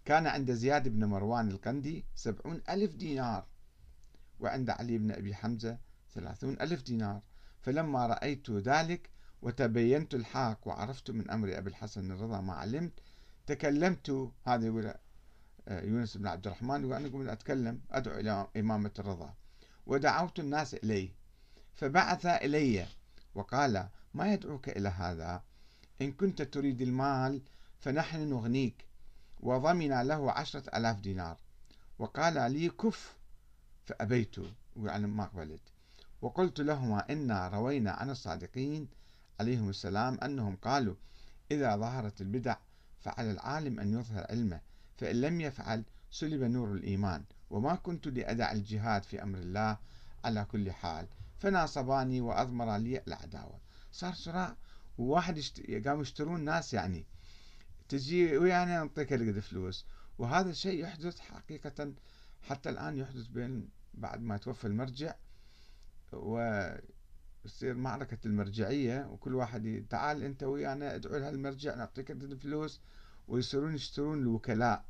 كان 0.06 0.28
عند 0.28 0.52
زياد 0.52 0.88
بن 0.88 1.06
مروان 1.06 1.49
القندي 1.49 2.06
سبعون 2.15 2.62
ألف 2.69 2.95
دينار. 2.95 3.47
وعند 4.39 4.69
علي 4.69 4.97
بن 4.97 5.12
أبي 5.12 5.36
حمزة 5.36 5.78
ثلاثون 6.13 6.62
ألف 6.62 6.82
دينار. 6.82 7.21
فلما 7.62 8.08
رأيت 8.08 8.52
ذلك 8.52 9.10
وتبينت 9.41 10.15
الحق 10.15 10.67
وعرفت 10.67 11.12
من 11.12 11.30
أمر 11.30 11.58
أبي 11.58 11.69
الحسن 11.69 12.12
الرضا 12.12 12.41
ما 12.41 12.54
علمت 12.54 12.93
تكلمت. 13.47 14.32
هذا 14.45 14.65
يقول 14.65 14.93
آه، 15.67 15.82
يونس 15.82 16.17
بن 16.17 16.28
عبد 16.28 16.47
الرحمن 16.47 16.86
وأنا 16.86 17.08
أقول 17.08 17.30
أتكلم 17.30 17.82
أدعو 17.91 18.19
إلى 18.19 18.47
إمامة 18.58 18.91
الرضا. 18.99 19.34
ودعوت 19.89 20.39
الناس 20.39 20.73
إليه. 20.73 21.10
فبعث 21.75 22.25
إلي 22.25 22.86
وقال 23.36 23.88
ما 24.13 24.34
يدعوك 24.34 24.69
إلى 24.69 24.89
هذا؟ 24.89 25.43
إن 26.02 26.12
كنت 26.12 26.41
تريد 26.41 26.82
المال 26.82 27.41
فنحن 27.80 28.30
نغنيك. 28.30 28.86
وضمن 29.39 30.02
له 30.02 30.32
عشرة 30.32 30.78
ألاف 30.78 30.99
دينار. 30.99 31.38
وقال 31.99 32.52
لي 32.52 32.69
كف. 32.69 33.17
فأبيت 33.86 34.36
يعني 34.78 35.08
ما 35.08 35.25
قبلت. 35.25 35.62
وقلت 36.21 36.62
لهما 36.62 37.06
إنا 37.10 37.47
روينا 37.47 37.91
عن 37.91 38.10
الصادقين. 38.10 38.88
عليهم 39.39 39.69
السلام 39.69 40.17
أنهم 40.23 40.56
قالوا 40.56 40.95
إذا 41.52 41.75
ظهرت 41.75 42.21
البدع 42.21 42.56
فعلى 42.99 43.32
العالم 43.32 43.80
أن 43.80 43.93
يظهر 43.99 44.25
علمه 44.30 44.62
فإن 44.97 45.21
لم 45.21 45.41
يفعل 45.41 45.84
سلب 46.12 46.43
نور 46.43 46.71
الإيمان. 46.73 47.23
وما 47.50 47.76
كنت 47.76 48.08
لأدع 48.08 48.52
الجهاد 48.52 49.04
في 49.04 49.24
أمر 49.24 49.40
الله 49.40 49.78
على 50.24 50.46
كل 50.46 50.72
حال. 50.72 51.08
فناصباني 51.40 52.22
وأضمر 52.22 52.78
لي 52.78 53.02
العداوة. 53.08 53.60
صار 53.92 54.14
صراع 54.14 54.56
وواحد 54.98 55.38
يشت... 55.38 55.72
قاموا 55.88 56.02
يشترون 56.02 56.46
ناس 56.46 56.74
يعني. 56.74 57.06
تجي 57.90 58.38
ويانا 58.38 58.78
نعطيك 58.78 59.14
قد 59.14 59.40
فلوس. 59.40 59.86
وهذا 60.18 60.50
الشيء 60.50 60.84
يحدث 60.84 61.20
حقيقة 61.20 61.94
حتى 62.42 62.70
الآن 62.70 62.98
يحدث 62.98 63.28
بين 63.28 63.70
بعد 63.94 64.22
ما 64.22 64.38
توفى 64.38 64.68
المرجع 64.68 65.16
ويصير 66.14 67.74
معركة 67.74 68.18
المرجعية 68.26 69.08
وكل 69.12 69.36
واحد 69.36 69.86
تعال 69.90 70.24
أنت 70.24 70.44
ويانا 70.44 70.96
ادعو 70.96 71.18
لها 71.18 71.30
المرجع 71.30 71.76
نعطيك 71.76 72.12
الفلوس 72.12 72.82
ويصيرون 73.28 73.76
يشترون 73.76 74.20
الوكلاء. 74.20 74.86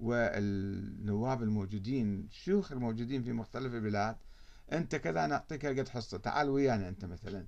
والنواب 0.00 1.42
الموجودين 1.42 2.24
الشيوخ 2.30 2.72
الموجودين 2.72 3.22
في 3.22 3.32
مختلف 3.32 3.74
البلاد 3.74 4.16
أنت 4.72 4.96
كذا 4.96 5.26
نعطيك 5.26 5.66
قد 5.66 5.88
حصة 5.88 6.18
تعال 6.18 6.48
ويانا 6.48 6.88
أنت 6.88 7.04
مثلا. 7.04 7.46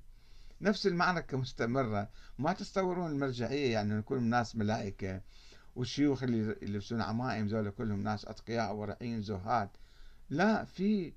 نفس 0.60 0.86
المعركة 0.86 1.38
مستمرة 1.38 2.10
ما 2.38 2.52
تتصورون 2.52 3.10
المرجعية 3.10 3.72
يعني 3.72 3.94
نكون 3.94 4.22
ناس 4.22 4.56
ملائكة 4.56 5.20
والشيوخ 5.76 6.22
اللي 6.22 6.56
يلبسون 6.62 7.00
عمائم 7.00 7.46
ذولا 7.46 7.70
كلهم 7.70 8.02
ناس 8.02 8.24
أتقياء 8.24 8.74
ورعين 8.74 9.22
زهاد. 9.22 9.68
لا 10.30 10.64
في 10.64 11.12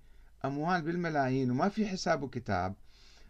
أموال 0.45 0.81
بالملايين 0.81 1.51
وما 1.51 1.69
في 1.69 1.87
حساب 1.87 2.23
وكتاب. 2.23 2.75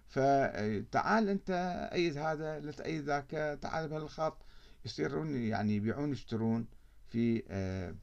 فتعال 0.07 1.29
أنت 1.29 1.49
أيد 1.93 2.17
هذا 2.17 2.59
لا 2.59 2.71
تأيد 2.71 3.03
ذاك 3.03 3.59
تعال 3.61 3.87
بهالخط. 3.89 4.45
يصيرون 4.85 5.35
يعني 5.35 5.75
يبيعون 5.75 6.11
يشترون. 6.11 6.67
في 7.09 7.43
آه 7.49 7.95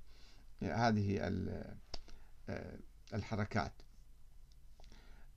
هذه 0.62 1.20
آه 2.48 2.76
الحركات. 3.14 3.72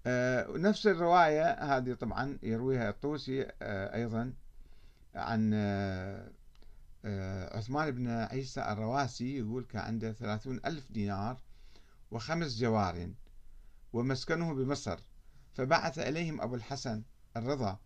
آه 0.06 0.48
نفس 0.58 0.88
الرواية 0.88 1.52
هذه 1.78 1.94
طبعا 1.94 2.38
يرويها 2.44 2.90
الطوسي 2.90 3.48
أيضا 3.62 4.34
عن 5.16 5.54
عثمان 7.52 7.92
بن 7.92 8.08
عيسى 8.08 8.62
الرواسي 8.62 9.38
يقول 9.38 9.64
كان 9.64 9.82
عنده 9.82 10.12
ثلاثون 10.14 10.60
ألف 10.66 10.92
دينار 10.92 11.38
وخمس 12.12 12.58
جوار 12.58 13.10
ومسكنه 13.94 14.54
بمصر 14.54 15.00
فبعث 15.54 16.00
إليهم 16.00 16.42
أبو 16.42 16.56
الحسن 16.56 17.04
الرضا 17.38 17.80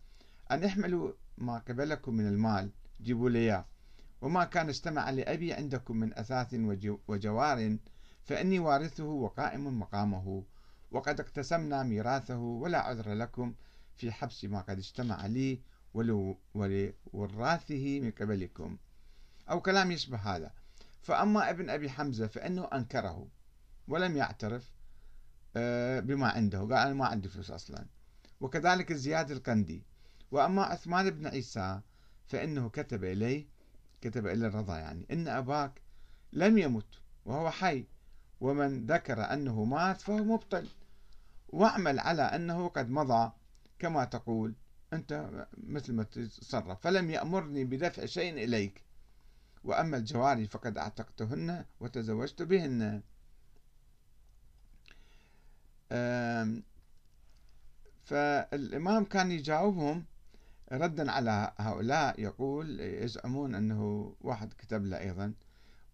أن 0.50 0.64
احملوا 0.64 1.12
ما 1.38 1.58
قبلكم 1.58 2.14
من 2.14 2.26
المال 2.28 2.70
جيبوا 3.02 3.30
لي 3.30 3.64
وما 4.22 4.44
كان 4.44 4.68
استمع 4.68 5.10
لأبي 5.10 5.52
عندكم 5.52 5.96
من 5.96 6.18
أثاث 6.18 6.54
وجوار 7.08 7.76
فإني 8.24 8.58
وارثه 8.58 9.04
وقائم 9.04 9.80
مقامه. 9.80 10.44
وقد 10.90 11.20
اقتسمنا 11.20 11.82
ميراثه 11.82 12.38
ولا 12.38 12.78
عذر 12.78 13.14
لكم 13.14 13.54
في 13.96 14.12
حبس 14.12 14.44
ما 14.44 14.60
قد 14.60 14.78
اجتمع 14.78 15.26
لي 15.26 15.60
ولوراثه 16.54 18.00
من 18.00 18.10
قبلكم. 18.10 18.76
أو 19.50 19.60
كلام 19.60 19.90
يشبه 19.90 20.18
هذا. 20.18 20.50
فأما 21.02 21.50
ابن 21.50 21.70
أبي 21.70 21.90
حمزة 21.90 22.26
فإنه 22.26 22.64
أنكره 22.64 23.28
ولم 23.88 24.16
يعترف 24.16 24.72
آه، 25.56 26.00
بما 26.00 26.28
عنده. 26.28 26.60
قال 26.60 26.72
أنا 26.72 26.94
ما 26.94 27.06
عندي 27.06 27.28
فلوس 27.28 27.50
أصلا. 27.50 27.86
وكذلك 28.40 28.92
زياد 28.92 29.30
القندي. 29.30 29.84
وأما 30.30 30.62
عثمان 30.62 31.10
بن 31.10 31.26
عيسى 31.26 31.80
فإنه 32.26 32.68
كتب 32.68 33.04
إليه 33.04 33.46
كتب 34.00 34.26
إلى 34.26 34.46
الرضا 34.46 34.78
يعني. 34.78 35.06
إن 35.10 35.28
أباك 35.28 35.72
لم 36.32 36.58
يمت 36.58 36.86
وهو 37.24 37.50
حي 37.50 37.84
ومن 38.40 38.86
ذكر 38.86 39.32
أنه 39.32 39.64
مات 39.64 40.00
فهو 40.00 40.16
مبطل. 40.16 40.68
واعمل 41.48 41.98
على 42.00 42.22
أنه 42.22 42.68
قد 42.68 42.90
مضى 42.90 43.32
كما 43.78 44.04
تقول. 44.04 44.54
أنت 44.92 45.46
مثل 45.56 45.92
ما 45.92 46.02
تتصرف. 46.02 46.80
فلم 46.80 47.10
يأمرني 47.10 47.64
بدفع 47.64 48.06
شيء 48.06 48.44
إليك. 48.44 48.82
وأما 49.64 49.96
الجواري 49.96 50.46
فقد 50.46 50.78
أعتقتهن 50.78 51.64
وتزوجت 51.80 52.42
بهن. 52.42 53.02
فالإمام 58.04 59.04
كان 59.04 59.32
يجاوبهم 59.32 60.04
ردا 60.72 61.10
على 61.10 61.52
هؤلاء 61.58 62.20
يقول 62.20 62.80
يزعمون 62.80 63.54
أنه 63.54 64.14
واحد 64.20 64.52
كتب 64.52 64.84
له 64.84 65.00
أيضا 65.00 65.34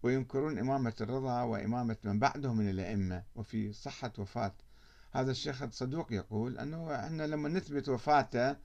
وينكرون 0.03 0.59
إمامة 0.59 0.93
الرضا 1.01 1.41
وإمامة 1.41 1.97
من 2.03 2.19
بعده 2.19 2.53
من 2.53 2.69
الأئمة 2.69 3.23
وفي 3.35 3.73
صحة 3.73 4.13
وفاة. 4.17 4.55
هذا 5.11 5.31
الشيخ 5.31 5.61
الصدوق 5.61 6.13
يقول 6.13 6.57
أنه 6.57 6.95
إحنا 6.95 7.27
لما 7.27 7.49
نثبت 7.49 7.89
وفاته 7.89 8.55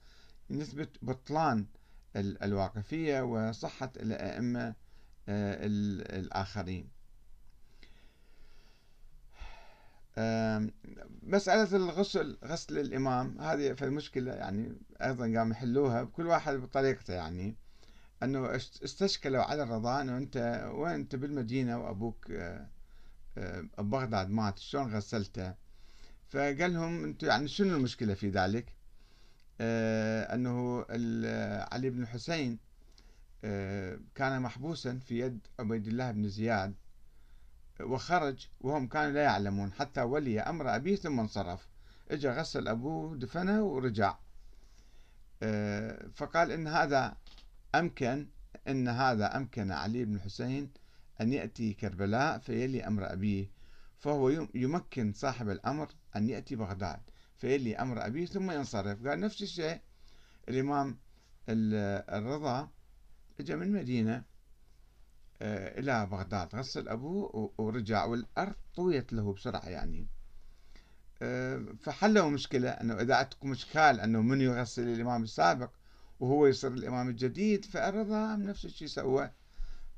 نثبت 0.49 0.89
بطلان 1.01 1.65
الواقفية 2.15 3.21
وصحة 3.21 3.91
الأئمة 3.97 4.75
الآخرين. 5.29 6.89
مسألة 11.23 11.75
الغسل 11.75 12.37
غسل 12.45 12.77
الإمام 12.79 13.41
هذه 13.41 13.73
في 13.73 13.85
المشكلة 13.85 14.33
يعني 14.33 14.77
أيضا 15.01 15.23
قام 15.37 15.51
يحلوها 15.51 16.03
كل 16.03 16.27
واحد 16.27 16.53
بطريقته 16.53 17.13
يعني. 17.13 17.55
أنه 18.23 18.55
استشكلوا 18.55 19.43
على 19.43 19.63
الرضا 19.63 20.01
أنه 20.01 20.17
أنت 20.17 20.67
وأنت 20.73 21.15
بالمدينة 21.15 21.77
وأبوك 21.77 22.31
آه، 22.31 22.69
آه، 23.37 23.61
ببغداد 23.77 24.29
مات 24.29 24.59
شلون 24.59 24.95
غسلته؟ 24.95 25.53
فقال 26.29 26.73
لهم 26.73 27.03
أنتم 27.03 27.27
يعني 27.27 27.47
شنو 27.47 27.77
المشكلة 27.77 28.13
في 28.13 28.29
ذلك؟ 28.29 28.75
آه، 29.61 30.35
أنه 30.35 30.85
علي 31.71 31.89
بن 31.89 32.01
الحسين 32.01 32.59
كان 34.15 34.41
محبوسا 34.41 34.99
في 34.99 35.19
يد 35.19 35.47
عبيد 35.59 35.87
الله 35.87 36.11
بن 36.11 36.27
زياد. 36.27 36.73
وخرج 37.93 38.47
وهم 38.61 38.87
كانوا 38.87 39.11
لا 39.11 39.23
يعلمون 39.23 39.73
حتى 39.73 40.01
ولي 40.01 40.41
أمر 40.41 40.75
أبيه 40.75 40.95
ثم 40.95 41.19
انصرف. 41.19 41.67
اجى 42.11 42.29
غسل 42.29 42.67
أبوه 42.67 43.15
دفنه 43.15 43.63
ورجع. 43.63 44.15
آه، 45.43 46.07
فقال 46.13 46.51
إن 46.51 46.67
هذا 46.67 47.17
أمكن 47.75 48.27
إن 48.67 48.87
هذا 48.87 49.37
أمكن 49.37 49.71
علي 49.71 50.05
بن 50.05 50.15
الحسين 50.15 50.71
أن 51.21 51.33
يأتي 51.33 51.73
كربلاء 51.73 52.39
فيلي 52.39 52.87
أمر 52.87 53.13
أبيه. 53.13 53.51
فهو 53.99 54.47
يمكن 54.55 55.13
صاحب 55.13 55.49
الأمر 55.49 55.87
أن 56.15 56.29
يأتي 56.29 56.55
بغداد. 56.55 56.99
فيلي 57.35 57.75
أمر 57.75 58.05
أبيه 58.05 58.25
ثم 58.25 58.51
ينصرف. 58.51 59.07
قال 59.07 59.19
نفس 59.19 59.41
الشيء. 59.41 59.79
الإمام 60.49 60.97
الرضا 61.49 62.69
اجى 63.39 63.55
من 63.55 63.63
المدينة 63.63 64.15
آه، 64.15 64.23
إلى 65.41 66.05
بغداد. 66.05 66.55
غسل 66.55 66.89
أبوه 66.89 67.53
ورجع 67.57 68.05
والأرض 68.05 68.55
طويت 68.75 69.13
له 69.13 69.33
بسرعة 69.33 69.69
يعني. 69.69 70.07
آه، 71.21 71.65
فحلوا 71.81 72.29
مشكلة 72.29 72.69
أنه 72.69 72.93
إذا 73.01 73.15
عندكم 73.15 73.51
إشكال 73.51 73.99
أنه 73.99 74.21
من 74.21 74.41
يغسل 74.41 74.87
الإمام 74.87 75.23
السابق 75.23 75.71
وهو 76.19 76.47
يصير 76.47 76.71
الإمام 76.71 77.09
الجديد 77.09 77.65
فالرضا 77.65 78.35
نفس 78.35 78.65
الشيء 78.65 78.87
سوى. 78.87 79.31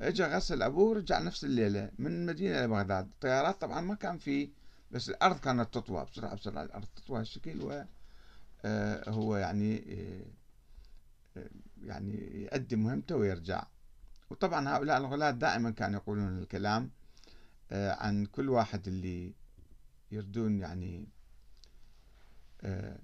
اجى 0.02 0.24
غسل 0.24 0.62
أبوه 0.62 0.89
ورجع 0.89 1.19
نفس 1.19 1.43
الليلة 1.43 1.91
من 2.00 2.12
المدينة 2.12 2.60
إلى 2.60 2.67
بغداد. 2.67 3.06
الطيارات 3.06 3.62
طبعا 3.62 3.82
ما 3.82 3.95
كان 3.95 4.17
في 4.17 4.50
بس 4.91 5.10
الأرض 5.10 5.39
كانت 5.39 5.74
تطوى 5.74 6.06
بسرعة 6.06 6.36
بسرعة. 6.36 6.63
الأرض 6.63 6.86
تطوى 6.95 7.19
هالشكل 7.19 7.62
وهو 7.62 9.36
آه، 9.36 9.39
يعني 9.39 9.84
يعني 11.84 12.41
يؤدي 12.43 12.76
مهمته 12.76 13.15
ويرجع. 13.15 13.63
وطبعا 14.29 14.69
هؤلاء 14.69 14.97
الغلاة 14.97 15.31
دائما 15.31 15.71
كانوا 15.71 15.99
يقولون 15.99 16.38
الكلام 16.38 16.91
آه، 17.71 17.93
عن 17.93 18.25
كل 18.25 18.49
واحد 18.49 18.88
اللي 18.88 19.33
يردون 20.11 20.59
يعني 20.59 21.07
آه، 22.61 22.99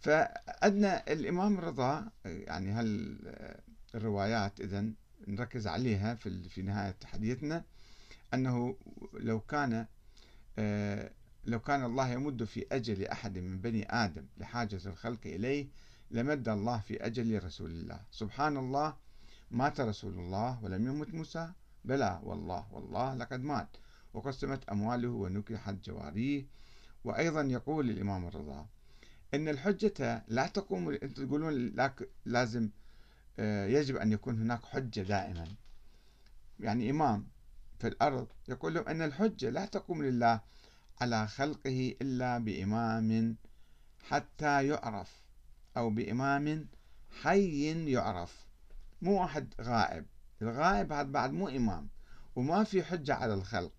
فأدنى 0.00 0.96
الإمام 0.96 1.58
الرضا 1.58 2.10
يعني 2.24 2.72
هل 2.72 3.18
الروايات 3.94 4.60
إذا 4.60 4.84
نركز 5.28 5.66
عليها 5.66 6.14
في 6.14 6.48
في 6.48 6.62
نهاية 6.62 6.96
حديثنا 7.04 7.64
أنه 8.34 8.76
لو 9.14 9.40
كان 9.40 9.86
آه، 10.58 11.10
لو 11.44 11.60
كان 11.60 11.84
الله 11.84 12.08
يمد 12.08 12.44
في 12.44 12.66
أجل 12.72 13.06
أحد 13.06 13.38
من 13.38 13.58
بني 13.58 13.86
آدم 14.04 14.26
لحاجة 14.38 14.80
الخلق 14.86 15.20
إليه 15.26 15.66
لمد 16.10 16.48
الله 16.48 16.80
في 16.80 17.06
أجل 17.06 17.44
رسول 17.44 17.70
الله. 17.70 18.00
سبحان 18.10 18.56
الله 18.56 18.96
مات 19.50 19.80
رسول 19.80 20.18
الله 20.18 20.64
ولم 20.64 20.86
يمت 20.86 21.14
موسى؟ 21.14 21.52
بلى 21.84 22.20
والله 22.22 22.66
والله 22.72 23.14
لقد 23.14 23.40
مات. 23.40 23.76
وقسمت 24.14 24.68
أمواله 24.68 25.08
ونكحت 25.08 25.74
جواريه. 25.74 26.46
وأيضا 27.04 27.42
يقول 27.42 27.90
الإمام 27.90 28.26
الرضا 28.26 28.66
أن 29.34 29.48
الحجة 29.48 30.24
لا 30.28 30.46
تقوم 30.46 30.88
أنتم 30.88 31.26
تقولون 31.26 31.74
لازم 32.24 32.70
آه، 33.38 33.66
يجب 33.66 33.96
أن 33.96 34.12
يكون 34.12 34.40
هناك 34.40 34.64
حجة 34.64 35.00
دائما. 35.00 35.46
يعني 36.60 36.90
إمام 36.90 37.28
في 37.78 37.86
الأرض 37.86 38.28
يقول 38.48 38.74
لهم 38.74 38.88
أن 38.88 39.02
الحجة 39.02 39.50
لا 39.50 39.66
تقوم 39.66 40.02
لله 40.02 40.40
على 41.00 41.26
خلقه 41.28 41.94
إلا 42.02 42.38
بإمام 42.38 43.36
حتى 44.02 44.66
يعرف 44.66 45.22
أو 45.76 45.90
بإمام 45.90 46.68
حي 47.22 47.90
يعرف. 47.92 48.45
مو 49.02 49.20
واحد 49.20 49.54
غائب. 49.60 50.06
الغائب 50.42 50.92
هذا 50.92 51.02
بعد 51.10 51.32
مو 51.32 51.48
إمام 51.48 51.88
وما 52.36 52.64
في 52.64 52.82
حجة 52.82 53.14
على 53.14 53.34
الخلق. 53.34 53.72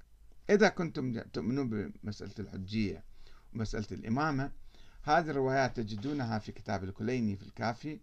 إذا 0.50 0.70
كنتم 0.70 1.20
تؤمنون 1.20 1.70
بمسألة 1.70 2.34
الحجية 2.40 3.04
ومسألة 3.54 3.88
الإمامة 3.92 4.52
هذه 5.04 5.30
الروايات 5.30 5.78
تجدونها 5.78 6.40
في 6.40 6.52
كتاب 6.52 6.84
الكليني 6.84 7.36
في 7.36 7.44
الكافي 7.44 8.00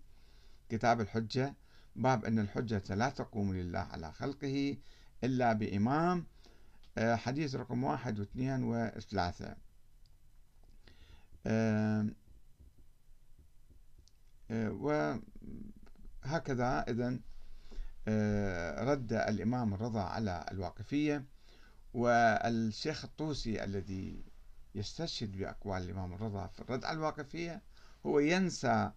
كتاب 0.68 1.00
الحجة. 1.00 1.54
باب 1.96 2.24
أن 2.24 2.38
الحجة 2.38 2.94
لا 2.94 3.08
تقوم 3.08 3.54
لله 3.54 3.78
على 3.78 4.12
خلقه 4.12 4.76
إلا 5.24 5.52
بإمام. 5.52 6.26
آه، 6.98 7.16
حديث 7.16 7.54
رقم 7.54 7.84
واحد 7.84 8.20
واثنين 8.20 8.64
وثلاثة. 8.64 9.56
آه، 11.46 12.06
وهكذا 16.24 16.84
إذا 16.88 17.18
آه، 18.08 18.84
رد 18.84 19.12
الإمام 19.12 19.74
الرضا 19.74 20.02
على 20.02 20.46
الواقفية 20.50 21.24
والشيخ 21.94 23.04
الطوسي 23.04 23.64
الذي 23.64 24.24
يستشهد 24.74 25.36
بأقوال 25.36 25.82
الإمام 25.82 26.12
الرضا 26.12 26.46
في 26.46 26.60
الرد 26.60 26.84
على 26.84 26.96
الواقفية 26.96 27.62
هو 28.06 28.18
ينسى 28.18 28.90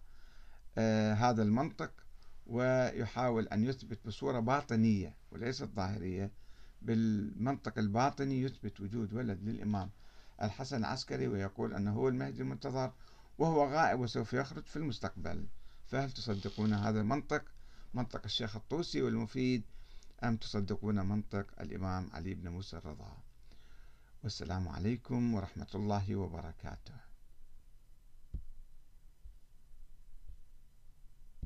آه، 0.78 1.14
هذا 1.14 1.42
المنطق 1.42 1.90
ويحاول 2.46 3.48
أن 3.48 3.64
يثبت 3.64 4.06
بصورة 4.06 4.40
باطنية 4.40 5.16
وليست 5.30 5.68
ظاهرية 5.76 6.32
بالمنطق 6.82 7.78
الباطني 7.78 8.42
يثبت 8.42 8.80
وجود 8.80 9.14
ولد 9.14 9.42
للإمام 9.42 9.90
الحسن 10.42 10.76
العسكري 10.76 11.28
ويقول 11.28 11.74
أنه 11.74 11.92
هو 11.92 12.08
المهدي 12.08 12.42
المنتظر 12.42 12.92
وهو 13.38 13.66
غائب 13.66 14.00
وسوف 14.00 14.32
يخرج 14.32 14.66
في 14.66 14.76
المستقبل. 14.76 15.46
فهل 15.88 16.12
تصدقون 16.12 16.72
هذا 16.72 17.00
المنطق 17.00 17.44
منطق 17.94 18.20
الشيخ 18.24 18.56
الطوسي 18.56 19.02
والمفيد 19.02 19.62
أم 20.24 20.36
تصدقون 20.36 21.08
منطق 21.08 21.46
الإمام 21.60 22.10
علي 22.12 22.34
بن 22.34 22.48
موسى 22.48 22.76
الرضا. 22.76 23.16
والسلام 24.22 24.68
عليكم 24.68 25.34
ورحمة 25.34 25.68
الله 25.74 26.16
وبركاته. 26.16 27.07